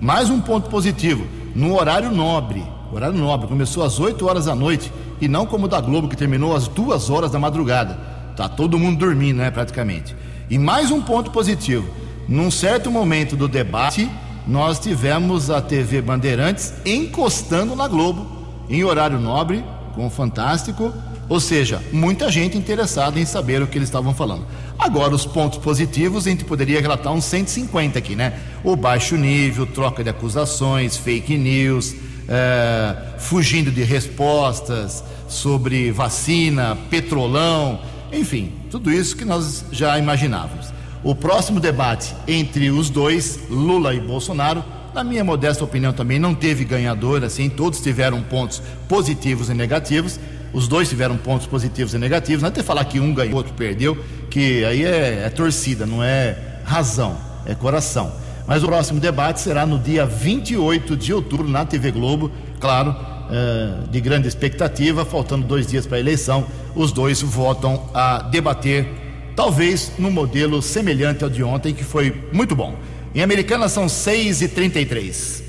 Mais 0.00 0.30
um 0.30 0.40
ponto 0.40 0.70
positivo, 0.70 1.26
no 1.54 1.76
horário 1.76 2.10
nobre. 2.10 2.64
Horário 2.92 3.16
nobre, 3.16 3.46
começou 3.46 3.84
às 3.84 4.00
8 4.00 4.26
horas 4.26 4.46
da 4.46 4.54
noite 4.54 4.90
e 5.20 5.28
não 5.28 5.46
como 5.46 5.66
o 5.66 5.68
da 5.68 5.80
Globo, 5.80 6.08
que 6.08 6.16
terminou 6.16 6.54
às 6.54 6.66
duas 6.66 7.10
horas 7.10 7.30
da 7.30 7.38
madrugada. 7.38 7.98
Tá 8.36 8.48
todo 8.48 8.78
mundo 8.78 8.98
dormindo, 8.98 9.38
né, 9.38 9.50
praticamente. 9.50 10.16
E 10.48 10.58
mais 10.58 10.90
um 10.90 11.00
ponto 11.00 11.30
positivo: 11.30 11.88
num 12.28 12.50
certo 12.50 12.90
momento 12.90 13.36
do 13.36 13.46
debate, 13.46 14.10
nós 14.46 14.78
tivemos 14.78 15.50
a 15.50 15.60
TV 15.60 16.00
Bandeirantes 16.00 16.74
encostando 16.84 17.76
na 17.76 17.86
Globo, 17.86 18.26
em 18.68 18.82
horário 18.82 19.20
nobre, 19.20 19.64
com 19.94 20.06
o 20.06 20.10
Fantástico, 20.10 20.92
ou 21.28 21.38
seja, 21.38 21.80
muita 21.92 22.28
gente 22.28 22.58
interessada 22.58 23.20
em 23.20 23.24
saber 23.24 23.62
o 23.62 23.66
que 23.66 23.78
eles 23.78 23.88
estavam 23.88 24.12
falando. 24.12 24.44
Agora, 24.76 25.14
os 25.14 25.24
pontos 25.24 25.58
positivos, 25.58 26.26
a 26.26 26.30
gente 26.30 26.44
poderia 26.44 26.80
relatar 26.80 27.12
uns 27.12 27.24
150 27.24 27.98
aqui, 27.98 28.16
né? 28.16 28.40
O 28.64 28.74
baixo 28.74 29.16
nível, 29.16 29.64
troca 29.66 30.02
de 30.02 30.10
acusações, 30.10 30.96
fake 30.96 31.36
news, 31.36 31.94
é, 32.30 32.96
fugindo 33.18 33.72
de 33.72 33.82
respostas 33.82 35.02
sobre 35.28 35.90
vacina, 35.90 36.78
petrolão, 36.88 37.80
enfim, 38.12 38.52
tudo 38.70 38.90
isso 38.90 39.16
que 39.16 39.24
nós 39.24 39.64
já 39.72 39.98
imaginávamos. 39.98 40.72
O 41.02 41.14
próximo 41.14 41.58
debate 41.58 42.14
entre 42.28 42.70
os 42.70 42.88
dois, 42.88 43.40
Lula 43.50 43.94
e 43.94 44.00
Bolsonaro, 44.00 44.62
na 44.94 45.02
minha 45.02 45.24
modesta 45.24 45.64
opinião 45.64 45.92
também 45.92 46.18
não 46.18 46.34
teve 46.34 46.64
ganhador, 46.64 47.24
assim, 47.24 47.48
todos 47.48 47.80
tiveram 47.80 48.22
pontos 48.22 48.62
positivos 48.88 49.48
e 49.48 49.54
negativos. 49.54 50.18
Os 50.52 50.66
dois 50.66 50.88
tiveram 50.88 51.16
pontos 51.16 51.46
positivos 51.46 51.94
e 51.94 51.98
negativos. 51.98 52.42
Não 52.42 52.48
é 52.48 52.52
ter 52.52 52.64
falar 52.64 52.84
que 52.84 52.98
um 52.98 53.14
ganhou, 53.14 53.36
outro 53.36 53.52
perdeu, 53.52 53.96
que 54.28 54.64
aí 54.64 54.84
é, 54.84 55.22
é 55.24 55.30
torcida, 55.30 55.86
não 55.86 56.02
é 56.02 56.36
razão, 56.64 57.16
é 57.46 57.54
coração. 57.54 58.12
Mas 58.50 58.64
o 58.64 58.66
próximo 58.66 58.98
debate 58.98 59.40
será 59.40 59.64
no 59.64 59.78
dia 59.78 60.04
28 60.04 60.96
de 60.96 61.14
outubro 61.14 61.48
na 61.48 61.64
TV 61.64 61.92
Globo, 61.92 62.32
claro, 62.58 62.96
é, 63.30 63.88
de 63.88 64.00
grande 64.00 64.26
expectativa, 64.26 65.04
faltando 65.04 65.46
dois 65.46 65.68
dias 65.68 65.86
para 65.86 65.98
a 65.98 66.00
eleição. 66.00 66.44
Os 66.74 66.90
dois 66.90 67.22
votam 67.22 67.88
a 67.94 68.22
debater, 68.22 68.88
talvez 69.36 69.92
num 69.96 70.10
modelo 70.10 70.60
semelhante 70.60 71.22
ao 71.22 71.30
de 71.30 71.44
ontem, 71.44 71.72
que 71.72 71.84
foi 71.84 72.28
muito 72.32 72.56
bom. 72.56 72.74
Em 73.14 73.22
Americana 73.22 73.68
são 73.68 73.88
6 73.88 74.42
e 74.42 74.48
33 74.48 75.44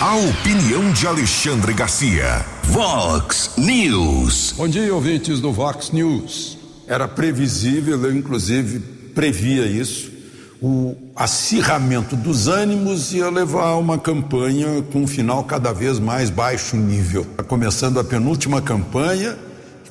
A 0.00 0.16
opinião 0.16 0.90
de 0.92 1.06
Alexandre 1.06 1.72
Garcia. 1.72 2.44
Vox 2.64 3.52
News. 3.56 4.54
Bom 4.56 4.66
dia, 4.66 4.92
ouvintes 4.92 5.38
do 5.38 5.52
Vox 5.52 5.92
News. 5.92 6.58
Era 6.88 7.06
previsível, 7.06 8.04
eu 8.04 8.12
inclusive 8.12 8.80
previa 9.14 9.64
isso 9.64 10.17
o 10.60 10.96
acirramento 11.14 12.16
dos 12.16 12.48
ânimos 12.48 13.12
ia 13.12 13.30
levar 13.30 13.68
a 13.68 13.76
uma 13.76 13.98
campanha 13.98 14.82
com 14.92 15.02
um 15.02 15.06
final 15.06 15.44
cada 15.44 15.72
vez 15.72 15.98
mais 16.00 16.30
baixo 16.30 16.76
nível. 16.76 17.22
Está 17.22 17.44
começando 17.44 18.00
a 18.00 18.04
penúltima 18.04 18.60
campanha, 18.60 19.38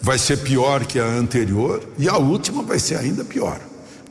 vai 0.02 0.18
ser 0.18 0.38
pior 0.38 0.86
que 0.86 1.00
a 1.00 1.06
anterior, 1.06 1.82
e 1.98 2.10
a 2.10 2.18
última 2.18 2.64
vai 2.64 2.80
ser 2.80 2.98
ainda 2.98 3.24
pior, 3.24 3.60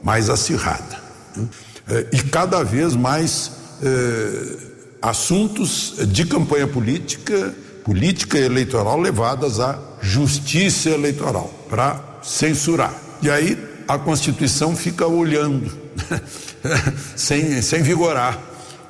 mais 0.02 0.31
acirrada. 0.31 0.98
Né? 1.37 1.46
É, 1.88 2.07
e 2.12 2.22
cada 2.22 2.62
vez 2.62 2.96
mais 2.96 3.52
é, 3.83 4.57
assuntos 5.02 5.94
de 6.09 6.24
campanha 6.24 6.66
política, 6.66 7.54
política 7.85 8.38
eleitoral 8.38 8.98
levadas 8.98 9.61
à 9.61 9.78
justiça 10.00 10.88
eleitoral 10.88 11.52
para 11.68 12.02
censurar. 12.22 12.94
E 13.22 13.31
aí 13.31 13.59
a 13.87 13.98
Constituição 13.98 14.74
fica 14.74 15.07
olhando 15.07 15.86
sem, 17.16 17.61
sem 17.62 17.83
vigorar, 17.83 18.38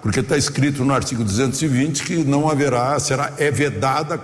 porque 0.03 0.21
está 0.21 0.37
escrito 0.37 0.85
no 0.85 0.95
artigo 0.95 1.25
220 1.25 2.03
que 2.03 2.17
não 2.25 2.49
haverá, 2.49 2.99
será, 2.99 3.33
é, 3.39 3.51
vedada, 3.51 4.21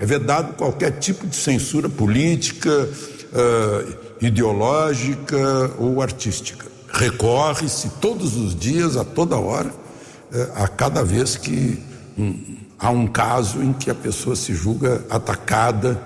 é 0.00 0.06
vedado 0.06 0.54
qualquer 0.54 0.92
tipo 0.92 1.26
de 1.26 1.36
censura 1.36 1.88
política, 1.88 2.70
uh, 2.70 3.94
ideológica 4.20 5.72
ou 5.78 6.00
artística. 6.00 6.66
Recorre-se 6.92 7.90
todos 8.00 8.36
os 8.36 8.54
dias, 8.54 8.96
a 8.96 9.04
toda 9.04 9.36
hora, 9.36 9.68
uh, 9.68 10.62
a 10.62 10.68
cada 10.68 11.04
vez 11.04 11.36
que 11.36 11.82
um, 12.16 12.56
há 12.78 12.90
um 12.90 13.06
caso 13.06 13.62
em 13.62 13.72
que 13.72 13.90
a 13.90 13.94
pessoa 13.94 14.34
se 14.34 14.54
julga 14.54 15.04
atacada 15.10 16.00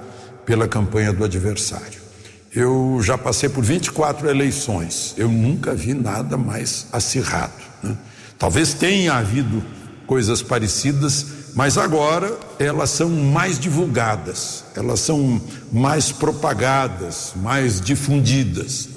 pela 0.45 0.67
campanha 0.67 1.13
do 1.13 1.25
adversário. 1.25 2.00
Eu 2.53 2.99
já 3.01 3.17
passei 3.17 3.49
por 3.49 3.63
24 3.63 4.29
eleições, 4.29 5.15
eu 5.17 5.29
nunca 5.29 5.73
vi 5.73 5.95
nada 5.95 6.37
mais 6.37 6.89
acirrado. 6.91 7.53
Né? 7.81 7.97
Talvez 8.37 8.75
tenha 8.75 9.15
havido 9.15 9.63
coisas 10.05 10.43
parecidas, 10.43 11.27
mas 11.55 11.79
agora 11.79 12.37
elas 12.59 12.91
são 12.91 13.09
mais 13.09 13.57
divulgadas, 13.57 14.65
elas 14.75 14.99
são 14.99 15.41
mais 15.71 16.11
propagadas, 16.11 17.35
mais 17.37 17.81
difundidas. 17.81 18.89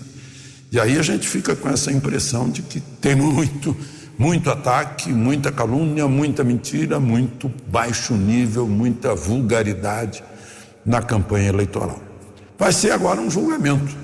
E 0.72 0.80
aí 0.80 0.98
a 0.98 1.04
gente 1.04 1.28
fica 1.28 1.56
com 1.56 1.70
essa 1.70 1.92
impressão 1.92 2.50
de 2.50 2.64
que 2.64 2.80
tem 2.80 3.14
muito, 3.16 3.78
muito 4.18 4.50
ataque, 4.50 5.12
muita 5.12 5.52
calúnia, 5.52 6.08
muita 6.08 6.44
mentira, 6.44 7.00
muito 7.00 7.52
baixo 7.68 8.16
nível, 8.16 8.68
muita 8.68 9.14
vulgaridade 9.14 10.24
na 10.84 11.04
campanha 11.04 11.50
eleitoral 11.50 12.13
vai 12.58 12.72
ser 12.72 12.92
agora 12.92 13.20
um 13.20 13.30
julgamento 13.30 13.96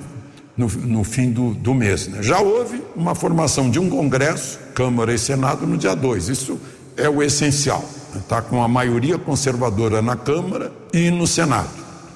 no, 0.60 0.68
no 0.68 1.04
fim 1.04 1.32
do, 1.32 1.54
do 1.54 1.74
mês. 1.74 2.08
Né? 2.08 2.22
Já 2.22 2.40
houve 2.40 2.84
uma 2.96 3.16
formação 3.16 3.70
de 3.70 3.80
um 3.80 3.90
Congresso, 3.90 4.60
Câmara 4.74 5.14
e 5.14 5.18
Senado, 5.18 5.66
no 5.66 5.78
dia 5.78 5.96
2. 5.96 6.28
Isso 6.28 6.60
é 6.98 7.10
o 7.10 7.24
essencial. 7.24 7.84
Está 8.16 8.42
né? 8.42 8.48
com 8.50 8.62
a 8.62 8.68
maioria 8.68 9.18
conservadora 9.18 10.02
na 10.02 10.16
Câmara 10.16 10.72
e 10.94 11.10
no 11.10 11.26
Senado. 11.26 11.70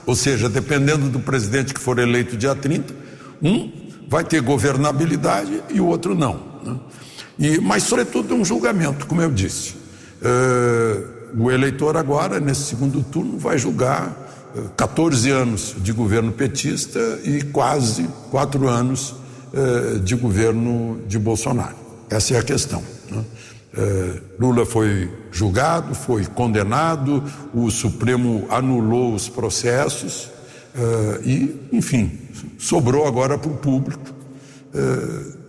Ou 0.06 0.16
seja, 0.16 0.50
dependendo 0.50 1.10
do 1.10 1.20
presidente 1.20 1.74
que 1.74 1.80
for 1.80 1.98
eleito 1.98 2.36
dia 2.36 2.54
30, 2.54 2.94
um 3.42 3.72
vai 4.10 4.26
ter 4.26 4.42
governabilidade 4.42 5.64
e 5.70 5.80
o 5.80 5.86
outro 5.86 6.14
não. 6.14 6.40
Né? 6.64 6.80
E, 7.40 7.58
mas, 7.60 7.84
sobretudo, 7.84 8.36
um 8.36 8.44
julgamento, 8.44 9.08
como 9.08 9.22
eu 9.22 9.32
disse. 9.32 9.76
Uh, 10.22 11.42
o 11.44 11.50
eleitor 11.50 11.98
agora, 11.98 12.40
nesse 12.40 12.64
segundo 12.64 13.02
turno, 13.04 13.38
vai 13.38 13.58
julgar 13.58 14.23
14 14.76 15.30
anos 15.32 15.76
de 15.80 15.92
governo 15.92 16.32
petista 16.32 17.00
e 17.24 17.42
quase 17.42 18.08
quatro 18.30 18.68
anos 18.68 19.16
eh, 19.54 20.00
de 20.00 20.16
governo 20.16 21.00
de 21.08 21.20
Bolsonaro. 21.20 21.76
Essa 22.10 22.34
é 22.34 22.40
a 22.40 22.44
questão. 22.44 22.84
Né? 23.12 23.24
Eh, 23.76 24.22
Lula 24.40 24.66
foi 24.66 25.12
julgado, 25.32 25.94
foi 25.94 26.26
condenado, 26.26 27.24
o 27.54 27.70
Supremo 27.70 28.48
anulou 28.50 29.14
os 29.14 29.30
processos 29.30 30.30
eh, 30.76 31.22
e, 31.24 31.56
enfim, 31.72 32.20
sobrou 32.58 33.08
agora 33.08 33.38
para 33.38 33.52
o 33.52 33.58
público 33.58 34.14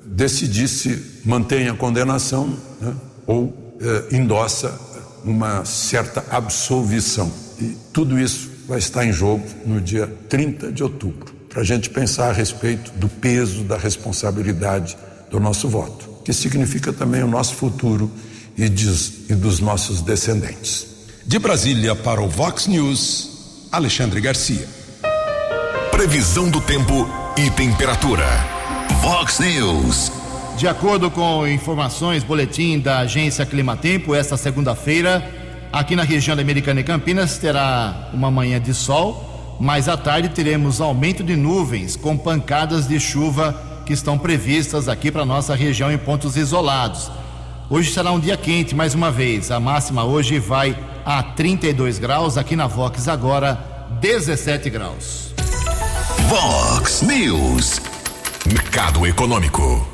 decidir 0.05 0.69
se 0.69 1.23
mantém 1.25 1.67
a 1.71 1.75
condenação 1.75 2.55
né? 2.79 2.95
ou 3.27 3.81
endossa 4.13 4.79
uma 5.25 5.65
certa 5.65 6.23
absolvição. 6.31 7.33
E 7.59 7.75
tudo 7.91 8.19
isso 8.19 8.51
vai 8.67 8.79
estar 8.79 9.05
em 9.05 9.13
jogo 9.13 9.45
no 9.65 9.81
dia 9.81 10.11
30 10.29 10.73
de 10.73 10.83
outubro, 10.83 11.35
para 11.49 11.61
a 11.61 11.65
gente 11.65 11.91
pensar 11.91 12.31
a 12.31 12.33
respeito 12.33 12.91
do 12.93 13.09
peso 13.09 13.63
da 13.65 13.77
responsabilidade 13.77 14.97
do 15.31 15.39
nosso 15.39 15.69
voto, 15.69 16.09
que 16.25 16.33
significa 16.33 16.93
também 16.93 17.23
o 17.23 17.29
nosso 17.29 17.55
futuro 17.55 18.11
e, 18.57 18.69
diz, 18.69 19.25
e 19.29 19.35
dos 19.35 19.61
nossos 19.61 20.01
descendentes. 20.01 20.87
De 21.27 21.39
Brasília 21.39 21.95
para 21.95 22.23
o 22.23 22.29
Vox 22.29 22.67
News, 22.67 23.69
Alexandre 23.71 24.21
Garcia. 24.21 24.67
Previsão 25.91 26.51
do 26.51 26.61
tempo 26.61 27.09
e 27.37 27.51
temperatura. 27.51 28.27
Vox 29.01 29.39
News. 29.41 30.13
De 30.57 30.69
acordo 30.69 31.11
com 31.11 31.47
informações, 31.49 32.23
boletim 32.23 32.79
da 32.79 33.01
agência 33.01 33.45
Climatempo, 33.45 34.15
esta 34.15 34.37
segunda-feira 34.37 35.44
Aqui 35.75 35.97
na 35.97 36.05
região 36.05 36.37
da 36.37 36.43
Americana 36.43 36.79
e 36.79 36.85
Campinas 36.85 37.37
terá 37.37 38.09
uma 38.13 38.31
manhã 38.31 38.61
de 38.61 38.73
sol, 38.73 39.57
mas 39.59 39.89
à 39.89 39.97
tarde 39.97 40.29
teremos 40.29 40.81
aumento 40.81 41.25
de 41.25 41.35
nuvens 41.35 41.97
com 41.97 42.17
pancadas 42.17 42.87
de 42.87 43.01
chuva 43.01 43.61
que 43.85 43.93
estão 43.93 44.17
previstas 44.17 44.89
aqui 44.89 45.11
para 45.11 45.25
nossa 45.25 45.53
região 45.53 45.91
em 45.91 45.99
pontos 45.99 46.37
isolados. 46.37 47.11
Hoje 47.69 47.93
será 47.93 48.13
um 48.13 48.21
dia 48.21 48.37
quente 48.37 48.73
mais 48.73 48.95
uma 48.95 49.11
vez. 49.11 49.51
A 49.51 49.59
máxima 49.59 50.05
hoje 50.05 50.39
vai 50.39 50.79
a 51.05 51.21
32 51.25 51.99
graus, 51.99 52.39
aqui 52.39 52.55
na 52.55 52.69
Vox 52.69 53.09
agora 53.09 53.59
17 54.01 54.71
graus. 54.71 55.35
Vox 56.29 57.03
News. 57.03 57.81
Mercado 58.47 59.05
Econômico. 59.05 59.94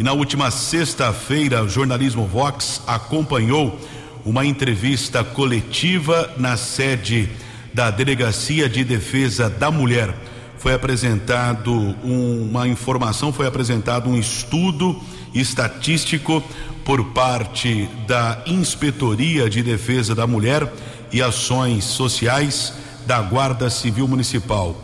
E 0.01 0.03
na 0.03 0.13
última 0.13 0.51
sexta-feira, 0.51 1.63
o 1.63 1.69
Jornalismo 1.69 2.27
Vox 2.27 2.83
acompanhou 2.89 3.79
uma 4.25 4.45
entrevista 4.45 5.23
coletiva 5.23 6.35
na 6.37 6.57
sede 6.57 7.31
da 7.73 7.89
Delegacia 7.89 8.69
de 8.69 8.83
Defesa 8.83 9.49
da 9.49 9.71
Mulher. 9.71 10.13
Foi 10.59 10.75
apresentado 10.75 11.73
um, 11.73 12.49
uma 12.51 12.67
informação, 12.67 13.33
foi 13.33 13.47
apresentado 13.47 14.11
um 14.11 14.19
estudo 14.19 15.01
estatístico 15.33 16.43
por 16.91 17.05
parte 17.13 17.89
da 18.05 18.43
Inspetoria 18.45 19.49
de 19.49 19.63
Defesa 19.63 20.13
da 20.13 20.27
Mulher 20.27 20.69
e 21.13 21.23
Ações 21.23 21.85
Sociais 21.85 22.73
da 23.07 23.23
Guarda 23.23 23.71
Civil 23.71 24.09
Municipal. 24.09 24.75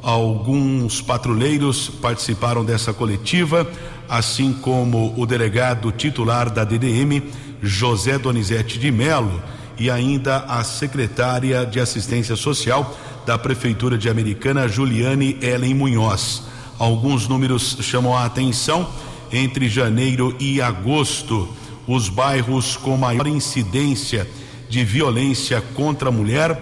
Alguns 0.00 1.02
patrulheiros 1.02 1.88
participaram 1.88 2.64
dessa 2.64 2.92
coletiva, 2.92 3.68
assim 4.08 4.52
como 4.52 5.12
o 5.16 5.26
delegado 5.26 5.90
titular 5.90 6.50
da 6.50 6.62
DDM, 6.62 7.20
José 7.60 8.16
Donizete 8.16 8.78
de 8.78 8.92
Melo, 8.92 9.42
e 9.76 9.90
ainda 9.90 10.44
a 10.46 10.62
secretária 10.62 11.66
de 11.66 11.80
Assistência 11.80 12.36
Social 12.36 12.96
da 13.26 13.36
Prefeitura 13.36 13.98
de 13.98 14.08
Americana, 14.08 14.68
Juliane 14.68 15.36
Ellen 15.42 15.74
Munhoz. 15.74 16.44
Alguns 16.78 17.26
números 17.26 17.76
chamam 17.80 18.16
a 18.16 18.24
atenção. 18.24 18.88
Entre 19.32 19.68
janeiro 19.68 20.34
e 20.38 20.60
agosto, 20.60 21.48
os 21.86 22.08
bairros 22.08 22.76
com 22.76 22.96
maior 22.96 23.26
incidência 23.26 24.26
de 24.68 24.84
violência 24.84 25.60
contra 25.74 26.08
a 26.08 26.12
mulher 26.12 26.60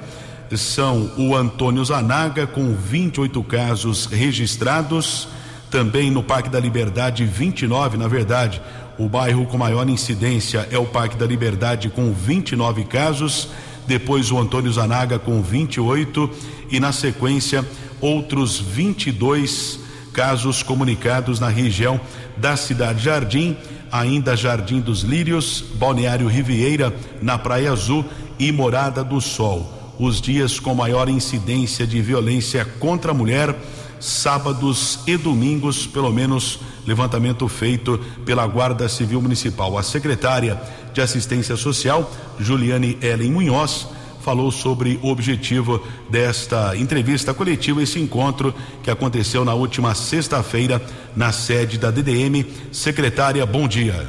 são 0.56 1.10
o 1.16 1.34
Antônio 1.34 1.84
Zanaga, 1.84 2.46
com 2.46 2.74
28 2.74 3.42
casos 3.44 4.06
registrados, 4.06 5.28
também 5.70 6.10
no 6.10 6.22
Parque 6.22 6.48
da 6.48 6.60
Liberdade, 6.60 7.24
29, 7.24 7.96
na 7.96 8.06
verdade. 8.06 8.60
O 8.96 9.08
bairro 9.08 9.46
com 9.46 9.58
maior 9.58 9.88
incidência 9.88 10.68
é 10.70 10.78
o 10.78 10.86
Parque 10.86 11.16
da 11.16 11.26
Liberdade, 11.26 11.88
com 11.88 12.12
29 12.12 12.84
casos. 12.84 13.48
Depois 13.86 14.30
o 14.30 14.38
Antônio 14.38 14.72
Zanaga, 14.72 15.18
com 15.18 15.42
28. 15.42 16.30
E 16.70 16.78
na 16.78 16.92
sequência, 16.92 17.64
outros 18.00 18.60
22 18.60 19.80
casos 20.14 20.62
comunicados 20.62 21.40
na 21.40 21.48
região 21.48 22.00
da 22.36 22.56
Cidade 22.56 23.02
Jardim, 23.02 23.56
ainda 23.90 24.36
Jardim 24.36 24.80
dos 24.80 25.00
Lírios, 25.00 25.62
Balneário 25.74 26.28
Riviera, 26.28 26.94
na 27.20 27.36
Praia 27.36 27.72
Azul 27.72 28.04
e 28.38 28.52
Morada 28.52 29.02
do 29.02 29.20
Sol. 29.20 29.94
Os 29.98 30.20
dias 30.20 30.60
com 30.60 30.72
maior 30.72 31.08
incidência 31.08 31.84
de 31.84 32.00
violência 32.00 32.64
contra 32.64 33.10
a 33.10 33.14
mulher, 33.14 33.54
sábados 33.98 35.00
e 35.04 35.16
domingos, 35.16 35.84
pelo 35.84 36.12
menos 36.12 36.60
levantamento 36.86 37.48
feito 37.48 37.98
pela 38.24 38.46
Guarda 38.46 38.88
Civil 38.88 39.20
Municipal. 39.20 39.76
A 39.76 39.82
secretária 39.82 40.60
de 40.92 41.00
Assistência 41.00 41.56
Social, 41.56 42.08
Juliane 42.38 42.96
Ellen 43.02 43.32
Munhoz, 43.32 43.88
falou 44.24 44.50
sobre 44.50 44.98
o 45.02 45.08
objetivo 45.08 45.86
desta 46.08 46.74
entrevista 46.74 47.34
coletiva, 47.34 47.82
esse 47.82 48.00
encontro 48.00 48.54
que 48.82 48.90
aconteceu 48.90 49.44
na 49.44 49.52
última 49.52 49.94
sexta-feira 49.94 50.80
na 51.14 51.30
sede 51.30 51.76
da 51.76 51.90
DDM. 51.90 52.42
Secretária, 52.72 53.44
bom 53.44 53.68
dia. 53.68 54.08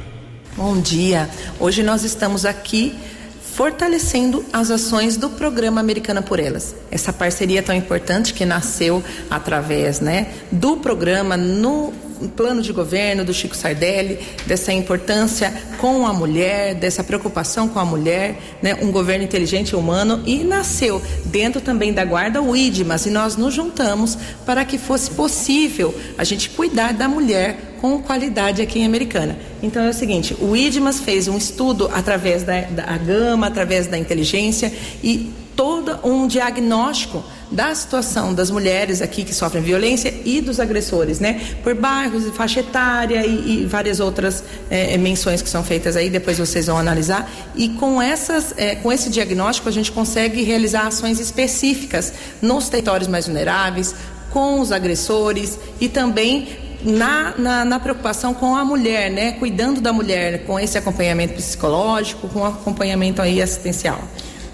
Bom 0.56 0.80
dia. 0.80 1.28
Hoje 1.60 1.82
nós 1.82 2.02
estamos 2.02 2.46
aqui 2.46 2.94
fortalecendo 3.42 4.42
as 4.54 4.70
ações 4.70 5.18
do 5.18 5.28
programa 5.28 5.82
Americana 5.82 6.22
por 6.22 6.40
Elas. 6.40 6.74
Essa 6.90 7.12
parceria 7.12 7.62
tão 7.62 7.74
importante 7.74 8.32
que 8.32 8.46
nasceu 8.46 9.04
através, 9.30 10.00
né, 10.00 10.32
do 10.50 10.78
programa 10.78 11.36
no 11.36 11.92
plano 12.36 12.62
de 12.62 12.72
governo 12.72 13.24
do 13.24 13.34
Chico 13.34 13.56
Sardelli, 13.56 14.18
dessa 14.46 14.72
importância 14.72 15.52
com 15.78 16.06
a 16.06 16.12
mulher, 16.12 16.74
dessa 16.74 17.04
preocupação 17.04 17.68
com 17.68 17.78
a 17.78 17.84
mulher, 17.84 18.38
né, 18.62 18.74
um 18.80 18.90
governo 18.90 19.24
inteligente 19.24 19.70
e 19.70 19.76
humano, 19.76 20.22
e 20.26 20.44
nasceu 20.44 21.00
dentro 21.24 21.60
também 21.60 21.92
da 21.92 22.04
guarda 22.04 22.40
o 22.40 22.56
IDMAS, 22.56 23.06
e 23.06 23.10
nós 23.10 23.36
nos 23.36 23.54
juntamos 23.54 24.16
para 24.44 24.64
que 24.64 24.78
fosse 24.78 25.10
possível 25.10 25.94
a 26.16 26.24
gente 26.24 26.50
cuidar 26.50 26.92
da 26.92 27.08
mulher 27.08 27.74
com 27.80 28.00
qualidade 28.02 28.62
aqui 28.62 28.80
em 28.80 28.86
Americana. 28.86 29.38
Então 29.62 29.82
é 29.82 29.90
o 29.90 29.94
seguinte, 29.94 30.36
o 30.40 30.56
IDMAS 30.56 31.00
fez 31.00 31.28
um 31.28 31.36
estudo 31.36 31.90
através 31.92 32.42
da, 32.42 32.62
da 32.62 32.96
gama, 32.98 33.46
através 33.46 33.86
da 33.86 33.98
inteligência 33.98 34.72
e 35.02 35.30
todo 35.56 35.98
um 36.04 36.26
diagnóstico 36.28 37.24
da 37.50 37.74
situação 37.74 38.34
das 38.34 38.50
mulheres 38.50 39.00
aqui 39.00 39.24
que 39.24 39.34
sofrem 39.34 39.62
violência 39.62 40.12
e 40.24 40.40
dos 40.40 40.60
agressores, 40.60 41.18
né? 41.18 41.40
Por 41.62 41.74
bairros, 41.74 42.24
faixa 42.36 42.60
etária 42.60 43.24
e, 43.24 43.62
e 43.62 43.64
várias 43.64 43.98
outras 43.98 44.44
é, 44.68 44.96
menções 44.98 45.40
que 45.40 45.48
são 45.48 45.64
feitas 45.64 45.96
aí, 45.96 46.10
depois 46.10 46.38
vocês 46.38 46.66
vão 46.66 46.76
analisar. 46.76 47.30
E 47.54 47.70
com, 47.70 48.02
essas, 48.02 48.52
é, 48.56 48.74
com 48.74 48.92
esse 48.92 49.08
diagnóstico 49.08 49.68
a 49.68 49.72
gente 49.72 49.90
consegue 49.90 50.42
realizar 50.42 50.86
ações 50.86 51.18
específicas 51.18 52.12
nos 52.42 52.68
territórios 52.68 53.08
mais 53.08 53.26
vulneráveis, 53.26 53.94
com 54.30 54.60
os 54.60 54.70
agressores 54.70 55.58
e 55.80 55.88
também 55.88 56.48
na, 56.82 57.34
na, 57.38 57.64
na, 57.64 57.80
preocupação 57.80 58.34
com 58.34 58.54
a 58.54 58.64
mulher, 58.64 59.10
né? 59.10 59.32
Cuidando 59.32 59.80
da 59.80 59.92
mulher, 59.92 60.44
com 60.44 60.60
esse 60.60 60.76
acompanhamento 60.76 61.34
psicológico, 61.34 62.28
com 62.28 62.44
acompanhamento 62.44 63.22
aí 63.22 63.40
assistencial. 63.40 64.02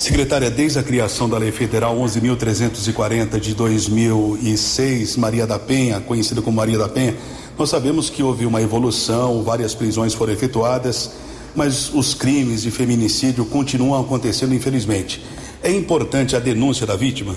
Secretária, 0.03 0.51
desde 0.51 0.81
a 0.81 0.83
criação 0.83 1.29
da 1.29 1.39
Lei 1.39 1.53
Federal 1.53 1.97
11.340 1.97 3.39
de 3.39 3.55
2006, 3.55 5.17
Maria 5.17 5.47
da 5.47 5.61
Penha, 5.61 6.01
conhecida 6.01 6.43
como 6.43 6.57
Maria 6.57 6.77
da 6.77 6.89
Penha, 6.89 7.15
nós 7.57 7.71
sabemos 7.71 8.11
que 8.11 8.21
houve 8.21 8.45
uma 8.45 8.61
evolução, 8.61 9.45
várias 9.45 9.77
prisões 9.77 10.13
foram 10.13 10.33
efetuadas, 10.33 11.13
mas 11.55 11.95
os 11.95 12.15
crimes 12.15 12.63
de 12.63 12.73
feminicídio 12.73 13.45
continuam 13.45 14.01
acontecendo, 14.01 14.53
infelizmente. 14.53 15.23
É 15.63 15.71
importante 15.71 16.35
a 16.35 16.41
denúncia 16.41 16.85
da 16.85 16.97
vítima? 16.97 17.37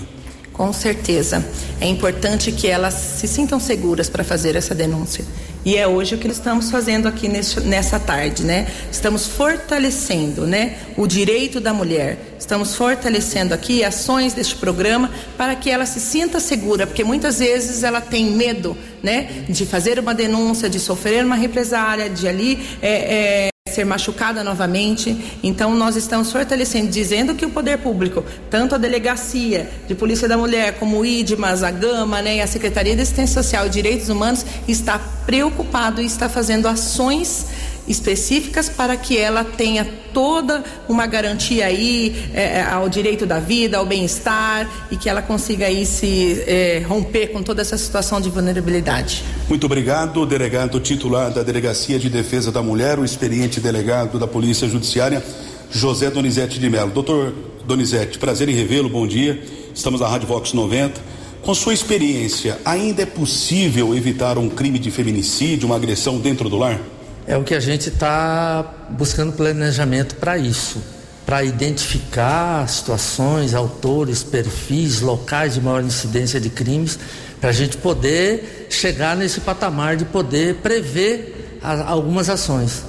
Com 0.56 0.72
certeza. 0.72 1.44
É 1.80 1.86
importante 1.86 2.50
que 2.50 2.66
elas 2.66 2.94
se 2.94 3.28
sintam 3.28 3.60
seguras 3.60 4.08
para 4.08 4.24
fazer 4.24 4.56
essa 4.56 4.74
denúncia. 4.74 5.22
E 5.66 5.76
é 5.76 5.86
hoje 5.86 6.14
o 6.14 6.18
que 6.18 6.28
estamos 6.28 6.70
fazendo 6.70 7.06
aqui 7.08 7.28
nesse, 7.28 7.60
nessa 7.60 7.98
tarde, 7.98 8.42
né? 8.42 8.68
Estamos 8.90 9.26
fortalecendo, 9.26 10.46
né, 10.46 10.76
o 10.96 11.06
direito 11.06 11.60
da 11.60 11.74
mulher. 11.74 12.36
Estamos 12.38 12.74
fortalecendo 12.74 13.52
aqui 13.52 13.84
ações 13.84 14.32
deste 14.32 14.54
programa 14.54 15.10
para 15.36 15.56
que 15.56 15.68
ela 15.68 15.84
se 15.84 15.98
sinta 15.98 16.38
segura, 16.38 16.86
porque 16.86 17.02
muitas 17.02 17.40
vezes 17.40 17.82
ela 17.82 18.00
tem 18.00 18.30
medo, 18.30 18.78
né, 19.02 19.44
de 19.48 19.66
fazer 19.66 19.98
uma 19.98 20.14
denúncia, 20.14 20.70
de 20.70 20.78
sofrer 20.78 21.24
uma 21.24 21.34
represália, 21.34 22.08
de 22.08 22.28
ali 22.28 22.64
é, 22.80 23.48
é 23.48 23.55
ser 23.76 23.84
machucada 23.84 24.42
novamente. 24.42 25.38
Então, 25.42 25.74
nós 25.74 25.96
estamos 25.96 26.32
fortalecendo, 26.32 26.90
dizendo 26.90 27.34
que 27.34 27.44
o 27.44 27.50
poder 27.50 27.78
público, 27.78 28.24
tanto 28.50 28.74
a 28.74 28.78
delegacia 28.78 29.70
de 29.86 29.94
polícia 29.94 30.26
da 30.26 30.36
mulher, 30.36 30.78
como 30.78 30.98
o 30.98 31.04
IDMAS, 31.04 31.62
a 31.62 31.70
Gama, 31.70 32.22
né, 32.22 32.36
e 32.36 32.40
a 32.40 32.46
Secretaria 32.46 32.96
de 32.96 33.02
Assistência 33.02 33.42
Social 33.42 33.66
e 33.66 33.70
Direitos 33.70 34.08
Humanos, 34.08 34.46
está 34.66 34.98
preocupado 35.26 36.00
e 36.00 36.06
está 36.06 36.28
fazendo 36.28 36.66
ações 36.66 37.46
específicas 37.88 38.68
para 38.68 38.96
que 38.96 39.16
ela 39.16 39.44
tenha 39.44 39.86
toda 40.12 40.64
uma 40.88 41.06
garantia 41.06 41.66
aí 41.66 42.30
é, 42.32 42.62
ao 42.62 42.88
direito 42.88 43.26
da 43.26 43.38
vida, 43.38 43.78
ao 43.78 43.86
bem-estar 43.86 44.68
e 44.90 44.96
que 44.96 45.08
ela 45.08 45.22
consiga 45.22 45.66
aí 45.66 45.84
se 45.84 46.42
é, 46.46 46.82
romper 46.86 47.28
com 47.28 47.42
toda 47.42 47.62
essa 47.62 47.76
situação 47.76 48.20
de 48.20 48.30
vulnerabilidade. 48.30 49.22
Muito 49.48 49.66
obrigado, 49.66 50.24
delegado 50.26 50.80
titular 50.80 51.30
da 51.30 51.42
Delegacia 51.42 51.98
de 51.98 52.08
Defesa 52.08 52.50
da 52.50 52.62
Mulher, 52.62 52.98
o 52.98 53.04
experiente 53.04 53.60
delegado 53.60 54.18
da 54.18 54.26
Polícia 54.26 54.68
Judiciária, 54.68 55.22
José 55.70 56.10
Donizete 56.10 56.58
de 56.58 56.70
Mello. 56.70 56.90
Doutor 56.90 57.34
Donizete, 57.64 58.18
prazer 58.18 58.48
em 58.48 58.54
revê-lo, 58.54 58.88
bom 58.88 59.06
dia. 59.06 59.42
Estamos 59.74 60.00
na 60.00 60.08
Rádio 60.08 60.28
Vox 60.28 60.52
90. 60.52 61.16
Com 61.42 61.54
sua 61.54 61.74
experiência, 61.74 62.58
ainda 62.64 63.02
é 63.02 63.06
possível 63.06 63.94
evitar 63.94 64.36
um 64.38 64.48
crime 64.48 64.78
de 64.78 64.90
feminicídio, 64.90 65.66
uma 65.66 65.76
agressão 65.76 66.18
dentro 66.18 66.48
do 66.48 66.56
lar? 66.56 66.80
É 67.26 67.36
o 67.36 67.42
que 67.42 67.54
a 67.54 67.60
gente 67.60 67.88
está 67.88 68.64
buscando 68.90 69.32
planejamento 69.32 70.14
para 70.14 70.38
isso, 70.38 70.80
para 71.24 71.42
identificar 71.42 72.68
situações, 72.68 73.52
autores, 73.52 74.22
perfis, 74.22 75.00
locais 75.00 75.54
de 75.54 75.60
maior 75.60 75.82
incidência 75.82 76.40
de 76.40 76.48
crimes, 76.48 76.96
para 77.40 77.50
a 77.50 77.52
gente 77.52 77.76
poder 77.78 78.68
chegar 78.70 79.16
nesse 79.16 79.40
patamar 79.40 79.96
de 79.96 80.04
poder 80.04 80.56
prever 80.56 81.58
a, 81.60 81.90
algumas 81.90 82.30
ações. 82.30 82.84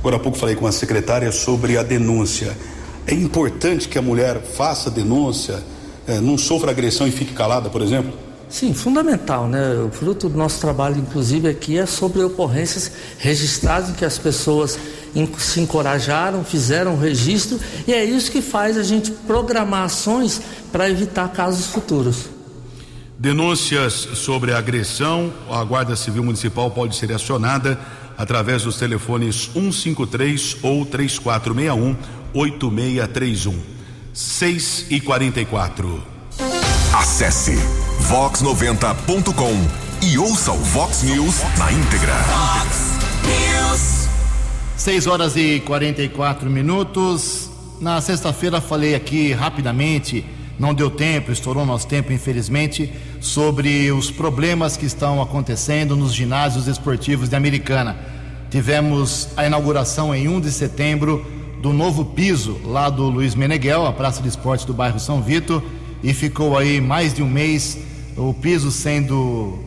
Agora 0.00 0.16
há 0.16 0.18
pouco 0.18 0.36
falei 0.36 0.56
com 0.56 0.66
a 0.66 0.72
secretária 0.72 1.30
sobre 1.30 1.78
a 1.78 1.84
denúncia. 1.84 2.56
É 3.06 3.14
importante 3.14 3.88
que 3.88 3.96
a 3.96 4.02
mulher 4.02 4.42
faça 4.42 4.90
denúncia, 4.90 5.62
é, 6.08 6.20
não 6.20 6.36
sofra 6.36 6.72
agressão 6.72 7.06
e 7.06 7.12
fique 7.12 7.32
calada, 7.32 7.70
por 7.70 7.82
exemplo? 7.82 8.25
Sim, 8.48 8.72
fundamental, 8.72 9.48
né? 9.48 9.74
O 9.74 9.90
fruto 9.90 10.28
do 10.28 10.38
nosso 10.38 10.60
trabalho, 10.60 10.96
inclusive, 10.98 11.48
aqui 11.48 11.78
é 11.78 11.86
sobre 11.86 12.22
ocorrências 12.22 12.92
registradas 13.18 13.90
em 13.90 13.92
que 13.94 14.04
as 14.04 14.18
pessoas 14.18 14.78
se 15.38 15.60
encorajaram, 15.60 16.44
fizeram 16.44 16.94
o 16.94 16.98
registro 16.98 17.58
e 17.86 17.92
é 17.92 18.04
isso 18.04 18.30
que 18.30 18.42
faz 18.42 18.76
a 18.76 18.82
gente 18.82 19.10
programar 19.10 19.84
ações 19.84 20.40
para 20.70 20.88
evitar 20.90 21.28
casos 21.32 21.66
futuros. 21.66 22.28
Denúncias 23.18 23.94
sobre 23.94 24.52
agressão, 24.52 25.32
a 25.50 25.64
Guarda 25.64 25.96
Civil 25.96 26.22
Municipal 26.22 26.70
pode 26.70 26.96
ser 26.96 27.10
acionada 27.12 27.78
através 28.16 28.62
dos 28.62 28.76
telefones 28.76 29.50
153 29.54 30.58
ou 30.62 30.84
3461 30.84 31.96
8631. 32.34 33.58
6 34.12 34.86
e 34.90 35.00
44. 35.00 36.02
Acesse 36.94 37.58
vox90.com 38.08 40.06
e 40.06 40.16
ouça 40.16 40.52
o 40.52 40.58
Vox 40.58 41.02
News 41.02 41.42
na 41.58 41.72
íntegra. 41.72 42.14
Vox 42.14 42.92
News. 43.24 44.08
6 44.76 45.08
horas 45.08 45.36
e 45.36 45.58
44 45.66 46.48
minutos. 46.48 47.50
Na 47.80 48.00
sexta-feira 48.00 48.60
falei 48.60 48.94
aqui 48.94 49.32
rapidamente, 49.32 50.24
não 50.56 50.72
deu 50.72 50.88
tempo, 50.88 51.32
estourou 51.32 51.66
nosso 51.66 51.88
tempo, 51.88 52.12
infelizmente, 52.12 52.92
sobre 53.20 53.90
os 53.90 54.08
problemas 54.08 54.76
que 54.76 54.86
estão 54.86 55.20
acontecendo 55.20 55.96
nos 55.96 56.14
ginásios 56.14 56.68
esportivos 56.68 57.28
de 57.28 57.34
Americana. 57.34 57.96
Tivemos 58.48 59.30
a 59.36 59.44
inauguração 59.44 60.14
em 60.14 60.28
1 60.28 60.42
de 60.42 60.52
setembro 60.52 61.26
do 61.60 61.72
novo 61.72 62.04
piso 62.04 62.60
lá 62.64 62.88
do 62.88 63.08
Luiz 63.08 63.34
Meneghel, 63.34 63.84
a 63.84 63.92
Praça 63.92 64.22
de 64.22 64.28
Esportes 64.28 64.64
do 64.64 64.72
bairro 64.72 65.00
São 65.00 65.20
Vito, 65.20 65.60
e 66.04 66.14
ficou 66.14 66.56
aí 66.56 66.80
mais 66.80 67.12
de 67.12 67.20
um 67.20 67.28
mês 67.28 67.95
o 68.16 68.32
piso 68.32 68.70
sendo 68.70 69.58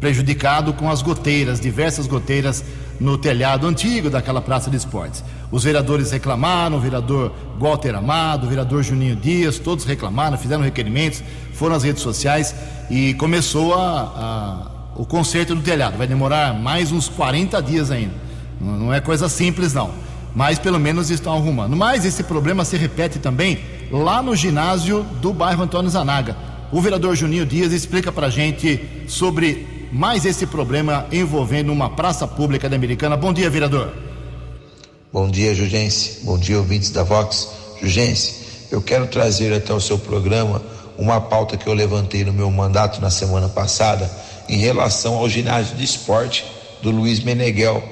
prejudicado 0.00 0.72
com 0.72 0.90
as 0.90 1.02
goteiras, 1.02 1.60
diversas 1.60 2.06
goteiras 2.06 2.64
no 2.98 3.18
telhado 3.18 3.66
antigo 3.66 4.08
daquela 4.08 4.40
praça 4.40 4.70
de 4.70 4.76
esportes. 4.76 5.22
Os 5.50 5.64
vereadores 5.64 6.10
reclamaram, 6.10 6.76
o 6.76 6.80
vereador 6.80 7.32
Walter 7.58 7.94
Amado, 7.94 8.46
o 8.46 8.48
vereador 8.48 8.82
Juninho 8.82 9.16
Dias, 9.16 9.58
todos 9.58 9.84
reclamaram, 9.84 10.38
fizeram 10.38 10.62
requerimentos, 10.62 11.22
foram 11.52 11.76
às 11.76 11.82
redes 11.82 12.02
sociais 12.02 12.54
e 12.90 13.14
começou 13.14 13.74
a, 13.74 14.00
a, 14.00 14.70
o 14.96 15.04
conserto 15.04 15.54
do 15.54 15.60
telhado. 15.60 15.96
Vai 15.98 16.06
demorar 16.06 16.54
mais 16.54 16.92
uns 16.92 17.08
40 17.08 17.60
dias 17.62 17.90
ainda. 17.90 18.14
Não, 18.60 18.92
é 18.92 19.00
coisa 19.00 19.28
simples, 19.28 19.74
não. 19.74 19.90
Mas 20.34 20.58
pelo 20.58 20.78
menos 20.78 21.10
estão 21.10 21.34
arrumando. 21.34 21.76
Mas 21.76 22.04
esse 22.04 22.22
problema 22.22 22.64
se 22.64 22.76
repete 22.76 23.18
também 23.18 23.60
lá 23.90 24.22
no 24.22 24.34
ginásio 24.34 25.02
do 25.20 25.32
bairro 25.32 25.62
Antônio 25.62 25.90
Zanaga. 25.90 26.36
O 26.72 26.80
vereador 26.80 27.14
Juninho 27.14 27.46
Dias 27.46 27.72
explica 27.72 28.10
para 28.10 28.28
gente 28.28 28.80
sobre 29.06 29.88
mais 29.92 30.24
esse 30.24 30.46
problema 30.46 31.06
envolvendo 31.12 31.72
uma 31.72 31.90
praça 31.90 32.26
pública 32.26 32.68
da 32.68 32.74
Americana. 32.74 33.16
Bom 33.16 33.32
dia, 33.32 33.48
vereador. 33.48 33.92
Bom 35.12 35.30
dia, 35.30 35.54
Jugense. 35.54 36.24
Bom 36.24 36.36
dia, 36.36 36.58
ouvintes 36.58 36.90
da 36.90 37.04
Vox. 37.04 37.48
Jugense, 37.80 38.66
eu 38.70 38.82
quero 38.82 39.06
trazer 39.06 39.54
até 39.54 39.72
o 39.72 39.80
seu 39.80 39.96
programa 39.96 40.60
uma 40.98 41.20
pauta 41.20 41.56
que 41.56 41.68
eu 41.68 41.72
levantei 41.72 42.24
no 42.24 42.32
meu 42.32 42.50
mandato 42.50 43.00
na 43.00 43.10
semana 43.10 43.48
passada 43.48 44.10
em 44.48 44.58
relação 44.58 45.14
ao 45.14 45.28
ginásio 45.28 45.76
de 45.76 45.84
esporte 45.84 46.44
do 46.82 46.90
Luiz 46.90 47.20
Meneghel. 47.20 47.82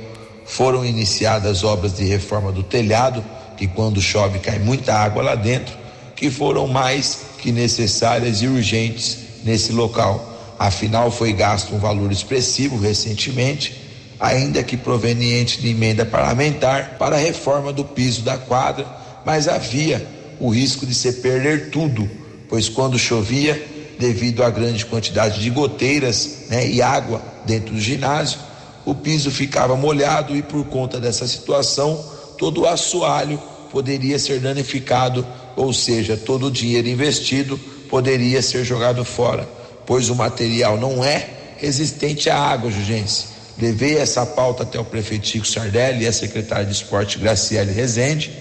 Foram 0.45 0.85
iniciadas 0.85 1.63
obras 1.63 1.95
de 1.95 2.05
reforma 2.05 2.51
do 2.51 2.63
telhado, 2.63 3.25
que 3.57 3.69
quando 3.69 4.03
chove 4.03 4.41
cai 4.41 4.59
muita 4.59 4.95
água 4.95 5.23
lá 5.23 5.35
dentro, 5.37 5.84
que 6.17 6.31
foram 6.31 6.67
mais 6.67 7.21
que 7.39 7.53
necessárias 7.53 8.43
e 8.43 8.47
urgentes 8.47 9.19
nesse 9.45 9.73
local. 9.73 10.33
Afinal, 10.59 11.11
foi 11.11 11.33
gasto 11.33 11.75
um 11.75 11.79
valor 11.79 12.11
expressivo 12.13 12.79
recentemente, 12.79 13.83
ainda 14.19 14.63
que 14.63 14.77
proveniente 14.77 15.61
de 15.61 15.69
emenda 15.69 16.07
parlamentar, 16.07 16.97
para 16.99 17.17
a 17.17 17.19
reforma 17.19 17.73
do 17.73 17.85
piso 17.85 18.23
da 18.23 18.39
quadra, 18.39 18.87
mas 19.25 19.49
havia 19.49 20.07
o 20.39 20.49
risco 20.49 20.87
de 20.87 20.95
se 20.95 21.13
perder 21.15 21.71
tudo, 21.71 22.09
pois 22.49 22.69
quando 22.69 22.99
chovia, 22.99 23.61
devido 23.99 24.43
à 24.43 24.51
grande 24.51 24.85
quantidade 24.87 25.41
de 25.41 25.51
goteiras 25.51 26.47
né, 26.49 26.69
e 26.69 26.83
água 26.83 27.23
dentro 27.45 27.75
do 27.75 27.81
ginásio, 27.81 28.39
o 28.85 28.95
piso 28.95 29.31
ficava 29.31 29.77
molhado 29.77 30.37
e 30.37 30.43
por 30.43 30.65
conta 30.67 31.01
dessa 31.01 31.27
situação, 31.27 32.05
todo 32.37 32.63
o 32.63 32.67
assoalho 32.67 33.41
poderia 33.71 34.19
ser 34.19 34.41
danificado, 34.41 35.27
ou 35.57 35.73
seja, 35.73 36.17
todo 36.17 36.47
o 36.47 36.51
dinheiro 36.51 36.89
investido 36.89 37.59
poderia 37.89 38.43
ser 38.43 38.65
jogado 38.65 39.05
fora, 39.05 39.49
pois 39.87 40.09
o 40.09 40.15
material 40.15 40.77
não 40.77 41.05
é 41.05 41.29
resistente 41.59 42.29
à 42.29 42.37
água, 42.37 42.71
Jugense. 42.71 43.27
Levei 43.61 43.99
essa 43.99 44.27
pauta 44.27 44.65
até 44.65 44.79
o 44.81 44.85
prefeito 44.85 45.29
Chico 45.29 45.47
Sardelli 45.47 46.05
e 46.05 46.09
a 46.09 46.13
secretária 46.13 46.67
de 46.67 46.73
esporte 46.73 47.19
Graciele 47.19 47.73
Rezende, 47.73 48.33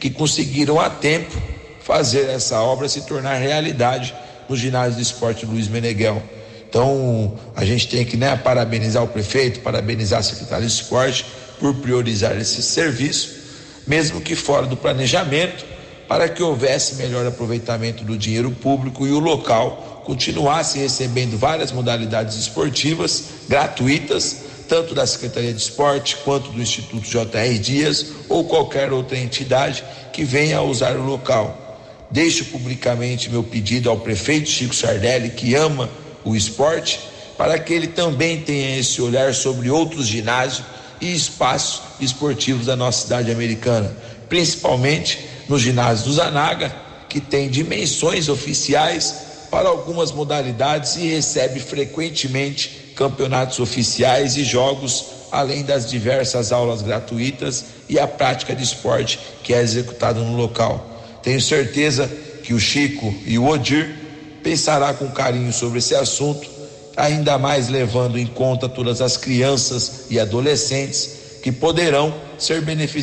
que 0.00 0.08
conseguiram 0.08 0.80
a 0.80 0.88
tempo 0.88 1.36
fazer 1.82 2.30
essa 2.30 2.60
obra 2.60 2.88
se 2.88 3.02
tornar 3.02 3.34
realidade 3.34 4.14
no 4.48 4.56
ginásio 4.56 4.96
de 4.96 5.02
esporte 5.02 5.44
Luiz 5.44 5.68
Meneghel. 5.68 6.22
Então, 6.68 7.34
a 7.54 7.64
gente 7.66 7.86
tem 7.88 8.04
que 8.04 8.16
né, 8.16 8.34
parabenizar 8.34 9.02
o 9.02 9.08
prefeito, 9.08 9.60
parabenizar 9.60 10.20
a 10.20 10.22
secretária 10.22 10.66
de 10.66 10.72
esporte 10.72 11.26
por 11.60 11.74
priorizar 11.74 12.34
esse 12.38 12.62
serviço 12.62 13.42
mesmo 13.86 14.20
que 14.20 14.34
fora 14.34 14.66
do 14.66 14.76
planejamento, 14.76 15.64
para 16.12 16.28
que 16.28 16.42
houvesse 16.42 16.96
melhor 16.96 17.26
aproveitamento 17.26 18.04
do 18.04 18.18
dinheiro 18.18 18.50
público 18.50 19.06
e 19.06 19.10
o 19.12 19.18
local 19.18 20.02
continuasse 20.04 20.78
recebendo 20.78 21.38
várias 21.38 21.72
modalidades 21.72 22.36
esportivas 22.36 23.24
gratuitas, 23.48 24.36
tanto 24.68 24.94
da 24.94 25.06
Secretaria 25.06 25.54
de 25.54 25.62
Esporte 25.62 26.18
quanto 26.18 26.50
do 26.50 26.60
Instituto 26.60 27.08
J.R. 27.08 27.58
Dias 27.58 28.08
ou 28.28 28.44
qualquer 28.44 28.92
outra 28.92 29.16
entidade 29.16 29.82
que 30.12 30.22
venha 30.22 30.58
a 30.58 30.62
usar 30.62 30.96
o 30.96 31.02
local. 31.02 31.80
Deixo 32.10 32.44
publicamente 32.44 33.30
meu 33.30 33.42
pedido 33.42 33.88
ao 33.88 33.96
prefeito 33.96 34.50
Chico 34.50 34.74
Sardelli, 34.74 35.30
que 35.30 35.54
ama 35.54 35.88
o 36.26 36.36
esporte, 36.36 37.00
para 37.38 37.58
que 37.58 37.72
ele 37.72 37.86
também 37.86 38.42
tenha 38.42 38.78
esse 38.78 39.00
olhar 39.00 39.32
sobre 39.32 39.70
outros 39.70 40.08
ginásios 40.08 40.66
e 41.00 41.10
espaços 41.10 41.80
esportivos 41.98 42.66
da 42.66 42.76
nossa 42.76 43.04
cidade 43.04 43.32
americana, 43.32 43.96
principalmente 44.28 45.31
no 45.52 45.58
ginásio 45.58 46.06
do 46.06 46.14
Zanaga, 46.14 46.74
que 47.10 47.20
tem 47.20 47.50
dimensões 47.50 48.30
oficiais 48.30 49.14
para 49.50 49.68
algumas 49.68 50.10
modalidades 50.10 50.96
e 50.96 51.06
recebe 51.08 51.60
frequentemente 51.60 52.94
campeonatos 52.96 53.60
oficiais 53.60 54.34
e 54.38 54.44
jogos, 54.44 55.04
além 55.30 55.62
das 55.62 55.90
diversas 55.90 56.52
aulas 56.52 56.80
gratuitas 56.80 57.66
e 57.86 57.98
a 57.98 58.08
prática 58.08 58.54
de 58.56 58.64
esporte 58.64 59.18
que 59.42 59.52
é 59.52 59.60
executada 59.60 60.20
no 60.20 60.34
local. 60.34 61.20
Tenho 61.22 61.40
certeza 61.40 62.10
que 62.42 62.54
o 62.54 62.58
Chico 62.58 63.14
e 63.26 63.38
o 63.38 63.46
Odir 63.46 63.94
pensará 64.42 64.94
com 64.94 65.10
carinho 65.10 65.52
sobre 65.52 65.80
esse 65.80 65.94
assunto 65.94 66.50
ainda 66.96 67.36
mais 67.36 67.68
levando 67.68 68.18
em 68.18 68.26
conta 68.26 68.70
todas 68.70 69.02
as 69.02 69.18
crianças 69.18 70.06
e 70.08 70.18
adolescentes 70.18 71.40
que 71.42 71.52
poderão 71.52 72.14
ser 72.38 72.62
beneficiadas 72.62 73.01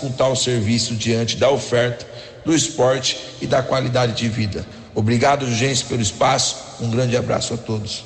com 0.00 0.10
tal 0.10 0.36
serviço 0.36 0.94
diante 0.94 1.36
da 1.36 1.50
oferta 1.50 2.06
do 2.44 2.54
esporte 2.54 3.18
e 3.40 3.46
da 3.46 3.62
qualidade 3.62 4.12
de 4.12 4.28
vida. 4.28 4.66
Obrigado, 4.94 5.50
gente, 5.50 5.84
pelo 5.86 6.02
espaço. 6.02 6.56
Um 6.80 6.90
grande 6.90 7.16
abraço 7.16 7.54
a 7.54 7.56
todos. 7.56 8.04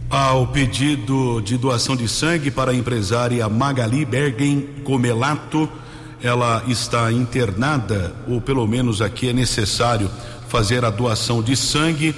Ao 0.08 0.46
pedido 0.46 1.40
de 1.40 1.56
doação 1.56 1.94
de 1.94 2.08
sangue 2.08 2.50
para 2.50 2.72
a 2.72 2.74
empresária 2.74 3.48
Magali 3.48 4.04
Bergen 4.04 4.68
Comelato, 4.82 5.68
ela 6.22 6.62
está 6.66 7.12
internada, 7.12 8.14
ou 8.28 8.40
pelo 8.40 8.66
menos 8.66 9.00
aqui 9.00 9.28
é 9.28 9.32
necessário 9.32 10.10
fazer 10.48 10.84
a 10.84 10.90
doação 10.90 11.42
de 11.42 11.56
sangue 11.56 12.14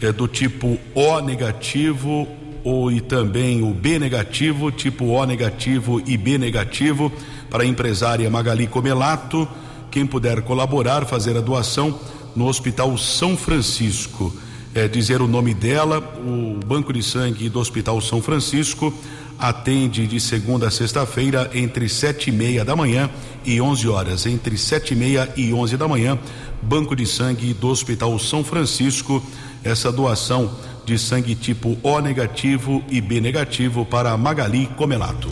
é 0.00 0.12
do 0.12 0.26
tipo 0.26 0.78
O 0.94 1.20
negativo 1.20 2.26
ou 2.64 2.90
e 2.90 3.00
também 3.00 3.62
o 3.62 3.72
B 3.72 3.98
negativo, 3.98 4.70
tipo 4.70 5.06
O 5.06 5.24
negativo 5.24 6.02
e 6.06 6.16
B 6.16 6.38
negativo, 6.38 7.12
para 7.50 7.62
a 7.62 7.66
empresária 7.66 8.28
Magali 8.30 8.66
Comelato. 8.66 9.48
Quem 9.90 10.06
puder 10.06 10.42
colaborar, 10.42 11.06
fazer 11.06 11.36
a 11.36 11.40
doação 11.40 11.98
no 12.34 12.46
Hospital 12.46 12.96
São 12.96 13.36
Francisco. 13.36 14.34
É, 14.74 14.88
dizer 14.88 15.20
o 15.20 15.28
nome 15.28 15.52
dela, 15.52 15.98
o 15.98 16.58
Banco 16.64 16.94
de 16.94 17.02
Sangue 17.02 17.50
do 17.50 17.60
Hospital 17.60 18.00
São 18.00 18.22
Francisco 18.22 18.92
atende 19.38 20.06
de 20.06 20.18
segunda 20.18 20.68
a 20.68 20.70
sexta-feira 20.70 21.50
entre 21.52 21.90
sete 21.90 22.30
e 22.30 22.32
meia 22.32 22.64
da 22.64 22.74
manhã 22.74 23.10
e 23.44 23.60
onze 23.60 23.86
horas. 23.86 24.24
Entre 24.24 24.56
sete 24.56 24.94
e 24.94 24.96
meia 24.96 25.28
e 25.36 25.52
onze 25.52 25.76
da 25.76 25.86
manhã, 25.86 26.18
Banco 26.62 26.96
de 26.96 27.04
Sangue 27.04 27.52
do 27.52 27.68
Hospital 27.68 28.18
São 28.18 28.42
Francisco. 28.42 29.22
Essa 29.62 29.92
doação 29.92 30.50
de 30.86 30.98
sangue 30.98 31.34
tipo 31.34 31.76
O 31.82 32.00
negativo 32.00 32.82
e 32.88 33.00
B 33.00 33.20
negativo 33.20 33.84
para 33.84 34.16
Magali 34.16 34.68
Comelato. 34.68 35.28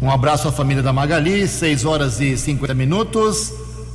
Um 0.00 0.10
abraço 0.10 0.48
à 0.48 0.52
família 0.52 0.82
da 0.82 0.92
Magali, 0.92 1.46
6 1.46 1.84
horas 1.84 2.20
e 2.20 2.36
50 2.36 2.74
minutos. 2.74 3.52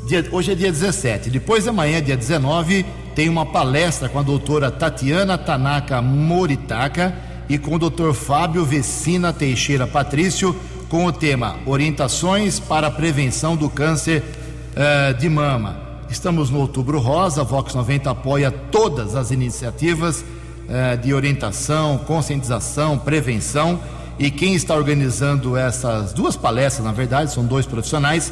Dia, 0.07 0.25
hoje 0.31 0.53
é 0.53 0.55
dia 0.55 0.71
17. 0.71 1.29
Depois 1.29 1.65
de 1.65 1.69
amanhã, 1.69 2.01
dia 2.01 2.15
19, 2.15 2.85
tem 3.17 3.29
uma 3.29 3.47
palestra 3.47 4.07
com 4.07 4.19
a 4.19 4.21
doutora 4.21 4.69
Tatiana 4.69 5.39
Tanaka 5.39 6.03
Moritaka 6.03 7.15
e 7.49 7.57
com 7.57 7.73
o 7.73 7.79
doutor 7.79 8.13
Fábio 8.13 8.63
Vecina 8.63 9.33
Teixeira 9.33 9.87
Patrício, 9.87 10.55
com 10.87 11.03
o 11.03 11.11
tema 11.11 11.55
Orientações 11.65 12.59
para 12.59 12.85
a 12.85 12.91
Prevenção 12.91 13.55
do 13.55 13.71
Câncer 13.71 14.21
uh, 14.21 15.17
de 15.17 15.27
Mama. 15.29 15.79
Estamos 16.07 16.51
no 16.51 16.59
Outubro 16.59 16.99
Rosa, 16.99 17.41
a 17.41 17.43
Vox 17.43 17.73
90 17.73 18.07
apoia 18.07 18.51
todas 18.51 19.15
as 19.15 19.31
iniciativas 19.31 20.23
eh, 20.69 20.95
de 20.97 21.11
orientação, 21.11 21.97
conscientização, 21.97 22.99
prevenção. 22.99 23.79
E 24.19 24.29
quem 24.29 24.53
está 24.53 24.75
organizando 24.75 25.57
essas 25.57 26.13
duas 26.13 26.37
palestras, 26.37 26.85
na 26.85 26.91
verdade, 26.93 27.33
são 27.33 27.43
dois 27.43 27.65
profissionais, 27.65 28.31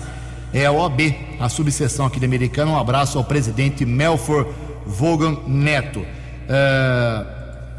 é 0.54 0.68
a 0.68 0.72
OAB, 0.72 1.02
a 1.40 1.50
subseção 1.50 2.06
aqui 2.06 2.20
da 2.20 2.28
Americana. 2.28 2.72
Um 2.72 2.78
abraço 2.78 3.18
ao 3.18 3.24
presidente 3.24 3.84
Melfor 3.84 4.48
Vogan 4.86 5.38
Neto. 5.48 6.06
É, 6.48 7.26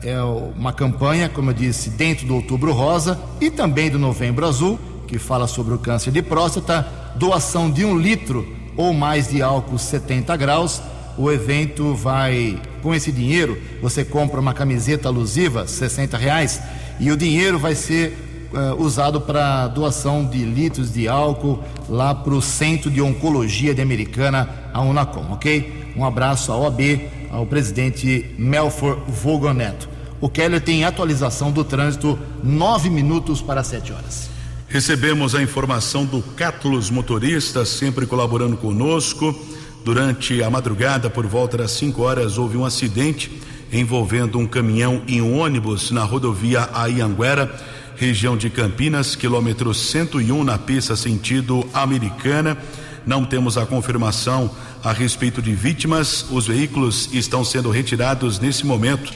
é 0.03 0.23
uma 0.23 0.73
campanha, 0.73 1.29
como 1.29 1.51
eu 1.51 1.55
disse, 1.55 1.91
dentro 1.91 2.27
do 2.27 2.35
Outubro 2.35 2.73
Rosa 2.73 3.19
e 3.41 3.51
também 3.51 3.91
do 3.91 3.99
Novembro 3.99 4.47
Azul, 4.47 4.79
que 5.07 5.19
fala 5.19 5.47
sobre 5.47 5.75
o 5.75 5.79
câncer 5.79 6.11
de 6.11 6.23
próstata, 6.23 6.87
doação 7.15 7.71
de 7.71 7.85
um 7.85 7.99
litro 7.99 8.47
ou 8.77 8.93
mais 8.93 9.29
de 9.29 9.41
álcool 9.43 9.79
70 9.79 10.37
graus 10.37 10.83
o 11.19 11.31
evento 11.33 11.95
vai, 11.95 12.61
com 12.83 12.95
esse 12.95 13.11
dinheiro, 13.11 13.59
você 13.81 14.05
compra 14.05 14.39
uma 14.39 14.53
camiseta 14.53 15.09
alusiva, 15.09 15.67
60 15.67 16.17
reais, 16.17 16.61
e 17.01 17.11
o 17.11 17.17
dinheiro 17.17 17.59
vai 17.59 17.75
ser 17.75 18.49
uh, 18.53 18.81
usado 18.83 19.21
para 19.21 19.69
doação 19.69 20.27
de 20.27 20.39
litros 20.45 20.93
de 20.93 21.09
álcool 21.09 21.63
lá 21.89 22.15
para 22.15 22.35
o 22.35 22.43
Centro 22.43 22.91
de 22.91 23.01
Oncologia 23.01 23.75
de 23.75 23.81
Americana, 23.81 24.49
a 24.73 24.83
Unacom, 24.83 25.33
ok? 25.33 25.86
Um 25.97 26.05
abraço 26.05 26.53
à 26.53 26.57
OAB, 26.59 26.81
ao 27.31 27.47
presidente 27.47 28.35
Melfor 28.39 29.01
Vogoneto. 29.09 29.89
O 30.21 30.29
Keller 30.29 30.61
tem 30.61 30.85
atualização 30.85 31.51
do 31.51 31.65
trânsito, 31.65 32.19
nove 32.45 32.91
minutos 32.91 33.41
para 33.41 33.65
sete 33.65 33.95
horas. 33.95 34.29
Recebemos 34.69 35.35
a 35.35 35.43
informação 35.43 36.05
do 36.05 36.21
Cátulos 36.21 36.91
Motorista, 36.91 37.65
sempre 37.65 38.05
colaborando 38.05 38.59
conosco. 38.59 39.35
Durante 39.85 40.43
a 40.43 40.51
madrugada, 40.51 41.09
por 41.09 41.27
volta 41.27 41.57
das 41.59 41.71
5 41.71 42.03
horas, 42.03 42.37
houve 42.37 42.57
um 42.59 42.65
acidente 42.65 43.41
envolvendo 43.73 44.39
um 44.39 44.47
caminhão 44.47 45.03
e 45.07 45.23
um 45.23 45.39
ônibus 45.39 45.91
na 45.91 46.03
rodovia 46.03 46.69
Aianguera, 46.75 47.55
região 47.97 48.37
de 48.37 48.51
Campinas, 48.51 49.17
quilômetro 49.17 49.73
101, 49.73 50.45
na 50.45 50.59
pista 50.59 50.95
sentido 50.95 51.67
americana. 51.73 52.59
Não 53.07 53.25
temos 53.25 53.57
a 53.57 53.65
confirmação 53.65 54.51
a 54.87 54.93
respeito 54.93 55.43
de 55.43 55.53
vítimas. 55.53 56.25
Os 56.31 56.47
veículos 56.47 57.09
estão 57.13 57.45
sendo 57.45 57.71
retirados 57.71 58.39
nesse 58.39 58.65
momento 58.65 59.13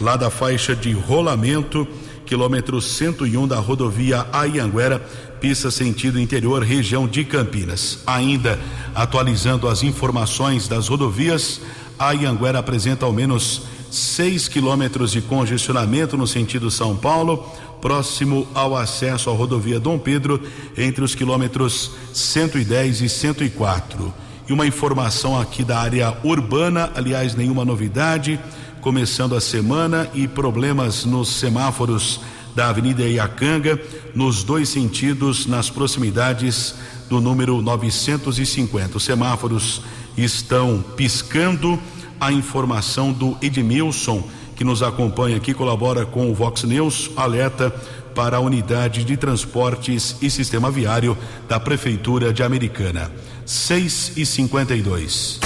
lá 0.00 0.16
da 0.16 0.28
faixa 0.30 0.74
de 0.74 0.90
rolamento, 0.90 1.86
quilômetro 2.26 2.82
101 2.82 3.46
da 3.46 3.60
rodovia 3.60 4.26
Aianguera, 4.32 4.98
pista 5.40 5.70
sentido 5.70 6.18
interior, 6.18 6.64
região 6.64 7.06
de 7.06 7.24
Campinas. 7.24 8.00
Ainda 8.04 8.58
atualizando 8.96 9.68
as 9.68 9.84
informações 9.84 10.66
das 10.66 10.88
rodovias, 10.88 11.60
a 11.96 12.10
Ianguera 12.10 12.58
apresenta 12.58 13.06
ao 13.06 13.12
menos 13.12 13.62
6 13.92 14.48
quilômetros 14.48 15.12
de 15.12 15.20
congestionamento 15.20 16.16
no 16.16 16.26
sentido 16.26 16.68
São 16.68 16.96
Paulo, 16.96 17.48
próximo 17.80 18.48
ao 18.52 18.76
acesso 18.76 19.30
à 19.30 19.32
rodovia 19.32 19.78
Dom 19.78 20.00
Pedro, 20.00 20.42
entre 20.76 21.04
os 21.04 21.14
quilômetros 21.14 21.92
110 22.12 23.02
e 23.02 23.08
104. 23.08 24.12
E 24.48 24.52
uma 24.52 24.66
informação 24.66 25.40
aqui 25.40 25.62
da 25.62 25.78
área 25.78 26.16
urbana, 26.24 26.90
aliás, 26.94 27.34
nenhuma 27.34 27.64
novidade, 27.64 28.40
começando 28.80 29.36
a 29.36 29.40
semana 29.40 30.10
e 30.12 30.26
problemas 30.26 31.04
nos 31.04 31.28
semáforos 31.28 32.20
da 32.54 32.68
Avenida 32.68 33.02
Iacanga, 33.02 33.80
nos 34.14 34.42
dois 34.42 34.68
sentidos, 34.68 35.46
nas 35.46 35.70
proximidades 35.70 36.74
do 37.08 37.20
número 37.20 37.62
950. 37.62 38.96
Os 38.96 39.04
semáforos 39.04 39.82
estão 40.16 40.84
piscando. 40.96 41.78
A 42.20 42.32
informação 42.32 43.12
do 43.12 43.36
Edmilson, 43.42 44.22
que 44.54 44.62
nos 44.62 44.80
acompanha 44.80 45.36
aqui, 45.36 45.52
colabora 45.52 46.06
com 46.06 46.30
o 46.30 46.34
Vox 46.34 46.62
News, 46.62 47.10
alerta 47.16 47.70
para 48.14 48.36
a 48.36 48.40
unidade 48.40 49.04
de 49.04 49.16
transportes 49.16 50.16
e 50.22 50.30
sistema 50.30 50.70
viário 50.70 51.16
da 51.48 51.58
Prefeitura 51.58 52.32
de 52.32 52.42
Americana. 52.42 53.10
6 53.52 54.12
e 54.16 54.24
52. 54.24 55.38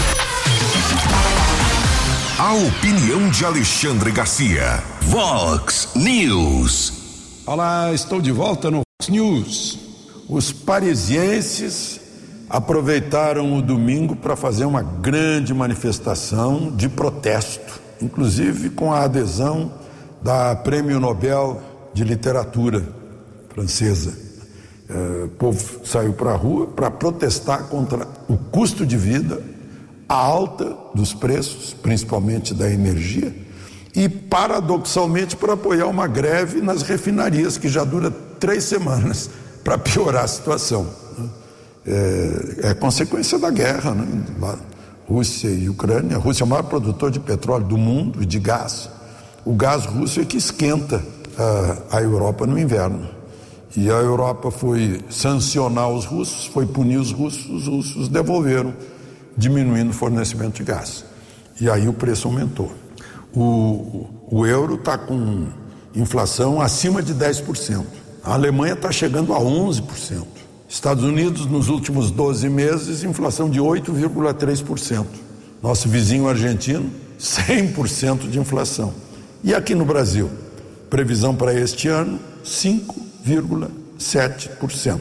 A 2.39 2.55
opinião 2.55 3.29
de 3.31 3.45
Alexandre 3.45 4.13
Garcia. 4.13 4.83
Vox 5.03 5.89
News. 5.97 6.93
Olá, 7.45 7.93
estou 7.93 8.21
de 8.21 8.31
volta 8.31 8.71
no 8.71 8.83
Vox 9.01 9.09
News. 9.11 9.79
Os 10.29 10.53
parisienses 10.53 12.01
aproveitaram 12.49 13.59
o 13.59 13.61
domingo 13.61 14.15
para 14.15 14.37
fazer 14.37 14.67
uma 14.67 14.83
grande 14.83 15.53
manifestação 15.53 16.71
de 16.77 16.89
protesto 16.89 17.87
inclusive 18.01 18.71
com 18.71 18.93
a 18.93 19.05
adesão 19.05 19.73
da 20.23 20.55
Prêmio 20.55 21.01
Nobel 21.01 21.61
de 21.95 22.05
Literatura 22.05 22.87
francesa. 23.49 24.36
O 24.89 25.29
povo 25.31 25.85
saiu 25.85 26.13
para 26.13 26.31
a 26.31 26.37
rua 26.37 26.69
para 26.69 26.91
protestar 26.91 27.65
contra 27.65 28.07
o 28.29 28.37
custo 28.37 28.87
de 28.87 28.97
vida, 28.97 29.43
a 30.09 30.15
alta 30.15 30.77
dos 30.95 31.13
preços, 31.13 31.75
principalmente 31.75 32.55
da 32.55 32.71
energia, 32.71 33.35
e 33.95 34.09
paradoxalmente 34.09 35.35
para 35.37 35.55
apoiar 35.55 35.87
uma 35.87 36.07
greve 36.07 36.61
nas 36.61 36.83
refinarias, 36.83 37.59
que 37.59 37.69
já 37.69 37.83
dura 37.83 38.11
três 38.39 38.65
semanas, 38.65 39.31
para 39.65 39.77
piorar 39.77 40.25
a 40.25 40.29
situação. 40.29 40.87
É, 41.85 42.71
é 42.71 42.75
consequência 42.75 43.39
da 43.39 43.51
guerra, 43.51 43.93
né? 43.93 44.07
Rússia 45.09 45.49
e 45.49 45.69
Ucrânia. 45.69 46.17
A 46.17 46.21
Rússia 46.21 46.43
é 46.43 46.47
o 46.47 46.49
maior 46.49 46.65
produtor 46.65 47.11
de 47.11 47.19
petróleo 47.19 47.65
do 47.65 47.79
mundo 47.79 48.23
e 48.23 48.27
de 48.27 48.39
gás. 48.39 48.89
O 49.45 49.55
gás 49.55 49.85
russo 49.85 50.21
é 50.21 50.25
que 50.25 50.37
esquenta 50.37 51.03
a 51.91 52.01
Europa 52.01 52.47
no 52.47 52.59
inverno. 52.59 53.16
E 53.75 53.91
a 53.91 53.95
Europa 53.95 54.51
foi 54.51 55.01
sancionar 55.11 55.91
os 55.91 56.05
russos, 56.05 56.47
foi 56.47 56.67
punir 56.67 56.99
os 56.99 57.13
russos, 57.13 57.47
os 57.51 57.67
russos 57.67 58.09
devolveram, 58.09 58.75
diminuindo 59.37 59.91
o 59.91 59.95
fornecimento 59.95 60.57
de 60.57 60.65
gás. 60.65 61.05
E 61.61 61.71
aí 61.71 61.89
o 61.89 61.93
preço 61.93 62.29
aumentou. 62.29 62.73
O, 63.35 64.07
o 64.31 64.47
euro 64.47 64.77
está 64.77 64.97
com 64.97 65.47
inflação 65.95 66.61
acima 66.61 67.03
de 67.03 67.15
10%. 67.15 67.85
A 68.23 68.35
Alemanha 68.35 68.75
está 68.75 68.91
chegando 68.91 69.33
a 69.33 69.39
11%. 69.39 70.25
Estados 70.69 71.05
Unidos, 71.05 71.47
nos 71.47 71.69
últimos 71.69 72.11
12 72.11 72.49
meses, 72.49 73.05
inflação 73.05 73.49
de 73.49 73.61
8,3%. 73.61 75.07
Nosso 75.63 75.89
vizinho 75.89 76.29
argentino, 76.29 76.91
100% 77.19 78.29
de 78.29 78.39
inflação. 78.39 78.93
E 79.45 79.55
aqui 79.55 79.75
no 79.75 79.85
Brasil, 79.85 80.31
previsão 80.91 81.35
para 81.35 81.55
este 81.55 81.89
ano, 81.89 82.19
5,7%. 83.27 85.01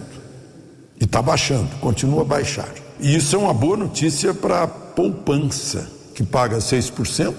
E 0.99 1.03
está 1.03 1.21
baixando, 1.21 1.69
continua 1.81 2.21
a 2.21 2.25
baixar. 2.25 2.69
E 2.99 3.15
isso 3.15 3.35
é 3.35 3.39
uma 3.39 3.53
boa 3.53 3.77
notícia 3.77 4.33
para 4.33 4.63
a 4.63 4.67
poupança, 4.67 5.89
que 6.13 6.23
paga 6.23 6.57
6% 6.57 7.33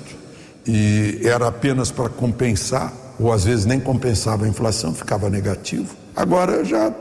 e 0.66 1.20
era 1.22 1.48
apenas 1.48 1.90
para 1.90 2.08
compensar, 2.08 2.92
ou 3.18 3.32
às 3.32 3.44
vezes 3.44 3.64
nem 3.64 3.80
compensava 3.80 4.44
a 4.44 4.48
inflação, 4.48 4.92
ficava 4.92 5.30
negativo. 5.30 5.94
Agora 6.14 6.64
já 6.64 6.92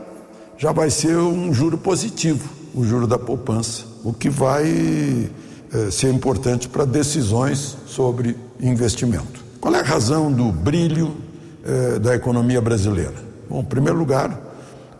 já 0.58 0.72
vai 0.72 0.88
ser 0.88 1.16
um 1.18 1.52
juro 1.52 1.76
positivo, 1.76 2.48
o 2.74 2.82
juro 2.82 3.06
da 3.06 3.18
poupança, 3.18 3.84
o 4.02 4.12
que 4.12 4.30
vai 4.30 5.30
é, 5.72 5.90
ser 5.90 6.10
importante 6.10 6.66
para 6.68 6.86
decisões 6.86 7.76
sobre 7.86 8.36
investimento. 8.58 9.44
Qual 9.60 9.74
é 9.74 9.80
a 9.80 9.84
razão 9.84 10.32
do 10.32 10.50
brilho 10.50 11.14
é, 11.62 11.98
da 11.98 12.14
economia 12.14 12.60
brasileira? 12.60 13.25
Bom, 13.48 13.60
em 13.60 13.64
primeiro 13.64 13.98
lugar, 13.98 14.38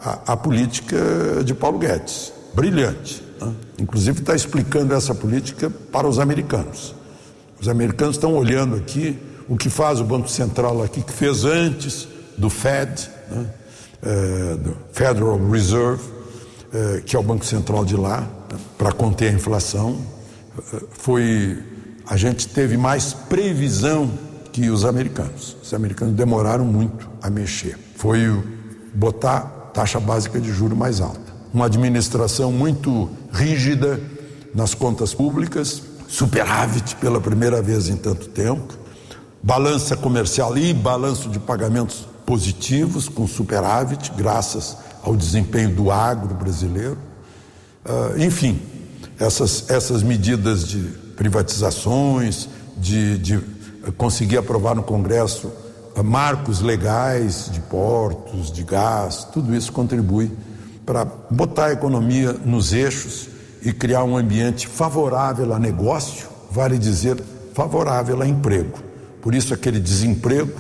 a, 0.01 0.33
a 0.33 0.37
política 0.37 0.97
de 1.45 1.55
Paulo 1.55 1.79
Guedes, 1.79 2.33
brilhante. 2.55 3.23
Né? 3.41 3.53
Inclusive 3.79 4.21
está 4.21 4.35
explicando 4.35 4.95
essa 4.95 5.15
política 5.15 5.71
para 5.71 6.07
os 6.07 6.19
americanos. 6.19 6.95
Os 7.61 7.69
americanos 7.69 8.17
estão 8.17 8.35
olhando 8.35 8.77
aqui 8.77 9.19
o 9.49 9.57
que 9.57 9.71
faz 9.71 10.01
o 10.01 10.05
Banco 10.05 10.29
Central 10.29 10.83
aqui, 10.83 11.03
que 11.03 11.13
fez 11.13 11.45
antes 11.45 12.09
do 12.37 12.51
Fed, 12.51 13.09
né? 13.31 13.47
Eh, 14.03 14.57
do 14.57 14.77
Federal 14.93 15.39
Reserve, 15.51 16.03
eh, 16.73 17.03
que 17.05 17.17
é 17.17 17.19
o 17.19 17.23
Banco 17.23 17.45
Central 17.45 17.85
de 17.85 17.97
lá, 17.97 18.29
para 18.77 18.93
conter 18.93 19.31
a 19.31 19.33
inflação. 19.33 19.99
Eh, 20.59 20.81
foi 20.91 21.59
a 22.07 22.17
gente 22.17 22.47
teve 22.49 22.77
mais 22.77 23.13
previsão 23.13 24.11
que 24.53 24.71
os 24.71 24.85
americanos. 24.85 25.57
Os 25.63 25.75
americanos 25.75 26.15
demoraram 26.15 26.65
muito 26.65 27.09
a 27.21 27.29
mexer. 27.29 27.77
Foi 27.97 28.43
botar 28.95 29.41
taxa 29.75 29.99
básica 29.99 30.41
de 30.41 30.53
juro 30.53 30.77
mais 30.77 31.01
alta. 31.01 31.35
Uma 31.53 31.67
administração 31.67 32.53
muito 32.53 33.11
rígida 33.33 34.01
nas 34.55 34.75
contas 34.75 35.13
públicas, 35.13 35.83
superávit 36.09 36.97
pela 36.97 37.21
primeira 37.21 37.61
vez 37.61 37.89
em 37.89 37.97
tanto 37.97 38.29
tempo, 38.29 38.75
balança 39.43 39.97
comercial 39.97 40.57
e 40.57 40.73
balanço 40.73 41.29
de 41.29 41.39
pagamentos 41.39 42.07
positivos, 42.25 43.09
com 43.09 43.27
superávit, 43.27 44.13
graças 44.17 44.77
ao 45.03 45.17
desempenho 45.17 45.75
do 45.75 45.91
agro 45.91 46.35
brasileiro. 46.35 46.99
Uh, 47.85 48.23
enfim, 48.23 48.61
essas, 49.19 49.71
essas 49.71 50.03
medidas 50.03 50.67
de 50.67 50.81
privatizações, 51.17 52.49
de, 52.77 53.19
de 53.19 53.41
conseguir 53.97 54.37
aprovar 54.37 54.75
no 54.75 54.83
Congresso 54.83 55.51
marcos 56.03 56.61
legais 56.61 57.51
de 57.51 57.61
portos, 57.61 58.51
de 58.53 58.63
gás, 58.63 59.25
tudo 59.33 59.55
isso 59.55 59.73
contribui 59.73 60.31
para 60.85 61.05
botar 61.31 61.67
a 61.67 61.73
economia 61.73 62.33
nos 62.33 62.73
eixos 62.73 63.29
e 63.63 63.73
criar 63.73 64.05
um 64.05 64.17
ambiente 64.17 64.69
favorável 64.69 65.53
a 65.53 65.59
negócio, 65.59 66.29
vale 66.51 66.79
dizer, 66.79 67.21
favorável 67.55 68.21
a 68.23 68.27
emprego. 68.27 68.79
Por 69.21 69.35
isso, 69.35 69.53
aquele 69.53 69.81
desemprego 69.81 70.53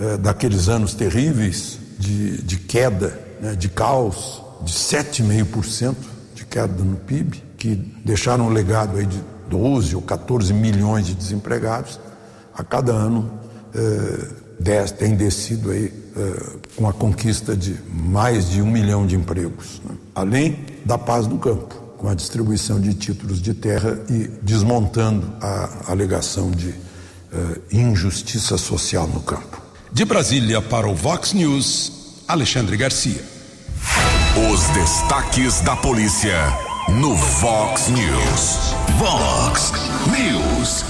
é, 0.00 0.16
daqueles 0.16 0.68
anos 0.68 0.94
terríveis 0.94 1.78
de, 1.98 2.42
de 2.42 2.56
queda, 2.56 3.20
né, 3.40 3.54
de 3.54 3.68
caos, 3.68 4.42
de 4.62 4.72
7,5% 4.72 5.94
de 6.34 6.44
queda 6.44 6.82
no 6.82 6.96
PIB, 6.96 7.42
que 7.56 7.76
deixaram 8.04 8.46
um 8.46 8.50
legado 8.50 8.96
aí 8.96 9.06
de 9.06 9.22
12 9.48 9.94
ou 9.94 10.02
14 10.02 10.52
milhões 10.52 11.06
de 11.06 11.14
desempregados, 11.14 12.00
a 12.56 12.64
cada 12.64 12.92
ano 12.92 13.30
é, 14.64 14.84
tem 14.84 15.14
descido 15.14 15.70
aí 15.70 15.92
é, 16.16 16.56
com 16.76 16.88
a 16.88 16.92
conquista 16.92 17.56
de 17.56 17.76
mais 17.92 18.50
de 18.50 18.62
um 18.62 18.70
milhão 18.70 19.06
de 19.06 19.16
empregos, 19.16 19.80
né? 19.84 19.96
além 20.14 20.64
da 20.84 20.98
paz 20.98 21.26
do 21.26 21.38
campo, 21.38 21.74
com 21.98 22.08
a 22.08 22.14
distribuição 22.14 22.80
de 22.80 22.94
títulos 22.94 23.40
de 23.40 23.54
terra 23.54 23.98
e 24.10 24.28
desmontando 24.42 25.32
a 25.40 25.90
alegação 25.92 26.50
de 26.50 26.74
injustiça 27.72 28.56
social 28.56 29.08
no 29.08 29.18
campo. 29.20 29.60
De 29.92 30.04
Brasília 30.04 30.62
para 30.62 30.88
o 30.88 30.94
Vox 30.94 31.32
News, 31.32 32.22
Alexandre 32.28 32.76
Garcia. 32.76 33.24
Os 34.52 34.60
destaques 34.70 35.60
da 35.60 35.76
polícia 35.76 36.36
no 36.88 37.14
Vox 37.14 37.88
News. 37.88 38.74
Vox 38.98 39.72
News. 40.10 40.84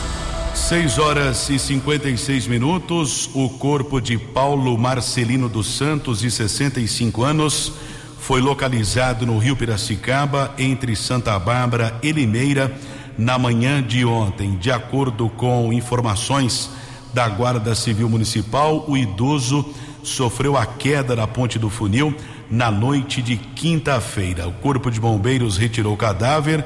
6 0.54 0.98
horas 0.98 1.50
e 1.50 1.58
56 1.58 2.46
minutos. 2.46 3.28
O 3.34 3.48
corpo 3.50 4.00
de 4.00 4.16
Paulo 4.16 4.78
Marcelino 4.78 5.48
dos 5.48 5.66
Santos, 5.66 6.20
de 6.20 6.30
65 6.30 7.24
anos, 7.24 7.72
foi 8.20 8.40
localizado 8.40 9.26
no 9.26 9.36
Rio 9.36 9.56
Piracicaba, 9.56 10.54
entre 10.56 10.94
Santa 10.94 11.36
Bárbara 11.40 11.98
e 12.02 12.12
Limeira, 12.12 12.72
na 13.18 13.36
manhã 13.36 13.82
de 13.82 14.04
ontem. 14.04 14.56
De 14.56 14.70
acordo 14.70 15.28
com 15.28 15.72
informações 15.72 16.70
da 17.12 17.28
Guarda 17.28 17.74
Civil 17.74 18.08
Municipal, 18.08 18.84
o 18.88 18.96
idoso 18.96 19.64
sofreu 20.04 20.56
a 20.56 20.64
queda 20.64 21.16
na 21.16 21.26
ponte 21.26 21.58
do 21.58 21.68
funil 21.68 22.14
na 22.48 22.70
noite 22.70 23.20
de 23.20 23.36
quinta-feira. 23.36 24.46
O 24.46 24.52
Corpo 24.52 24.90
de 24.90 25.00
Bombeiros 25.00 25.56
retirou 25.56 25.94
o 25.94 25.96
cadáver 25.96 26.64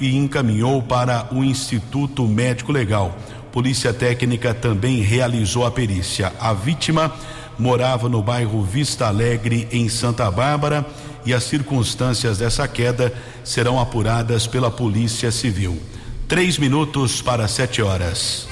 e 0.00 0.16
encaminhou 0.16 0.82
para 0.82 1.28
o 1.30 1.44
Instituto 1.44 2.26
Médico 2.26 2.72
Legal. 2.72 3.16
Polícia 3.52 3.92
Técnica 3.92 4.54
também 4.54 5.00
realizou 5.00 5.66
a 5.66 5.70
perícia. 5.70 6.32
A 6.40 6.52
vítima 6.52 7.12
morava 7.58 8.08
no 8.08 8.22
bairro 8.22 8.62
Vista 8.62 9.06
Alegre, 9.06 9.68
em 9.70 9.88
Santa 9.88 10.30
Bárbara, 10.30 10.86
e 11.26 11.34
as 11.34 11.44
circunstâncias 11.44 12.38
dessa 12.38 12.66
queda 12.66 13.12
serão 13.44 13.78
apuradas 13.78 14.46
pela 14.46 14.70
Polícia 14.70 15.30
Civil. 15.30 15.78
Três 16.26 16.56
minutos 16.56 17.20
para 17.20 17.46
sete 17.46 17.82
horas. 17.82 18.46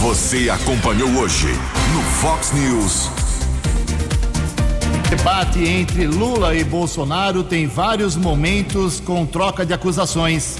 Você 0.00 0.48
acompanhou 0.48 1.10
hoje 1.18 1.48
no 1.92 2.02
Fox 2.02 2.52
News. 2.52 3.27
Debate 5.08 5.64
entre 5.64 6.06
Lula 6.06 6.54
e 6.54 6.62
Bolsonaro 6.62 7.42
tem 7.42 7.66
vários 7.66 8.14
momentos 8.14 9.00
com 9.00 9.24
troca 9.24 9.64
de 9.64 9.72
acusações. 9.72 10.58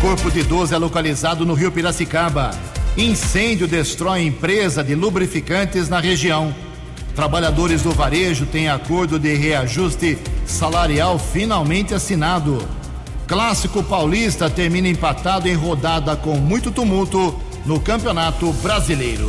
Corpo 0.00 0.30
de 0.30 0.38
idoso 0.38 0.72
é 0.72 0.78
localizado 0.78 1.44
no 1.44 1.52
Rio 1.52 1.72
Piracicaba. 1.72 2.52
Incêndio 2.96 3.66
destrói 3.66 4.22
empresa 4.22 4.84
de 4.84 4.94
lubrificantes 4.94 5.88
na 5.88 5.98
região. 5.98 6.54
Trabalhadores 7.16 7.82
do 7.82 7.90
varejo 7.90 8.46
têm 8.46 8.68
acordo 8.68 9.18
de 9.18 9.34
reajuste 9.34 10.16
salarial 10.46 11.18
finalmente 11.18 11.92
assinado. 11.92 12.58
Clássico 13.26 13.82
paulista 13.82 14.48
termina 14.48 14.86
empatado 14.86 15.48
em 15.48 15.54
rodada 15.54 16.14
com 16.14 16.36
muito 16.36 16.70
tumulto 16.70 17.36
no 17.66 17.80
Campeonato 17.80 18.52
Brasileiro. 18.62 19.28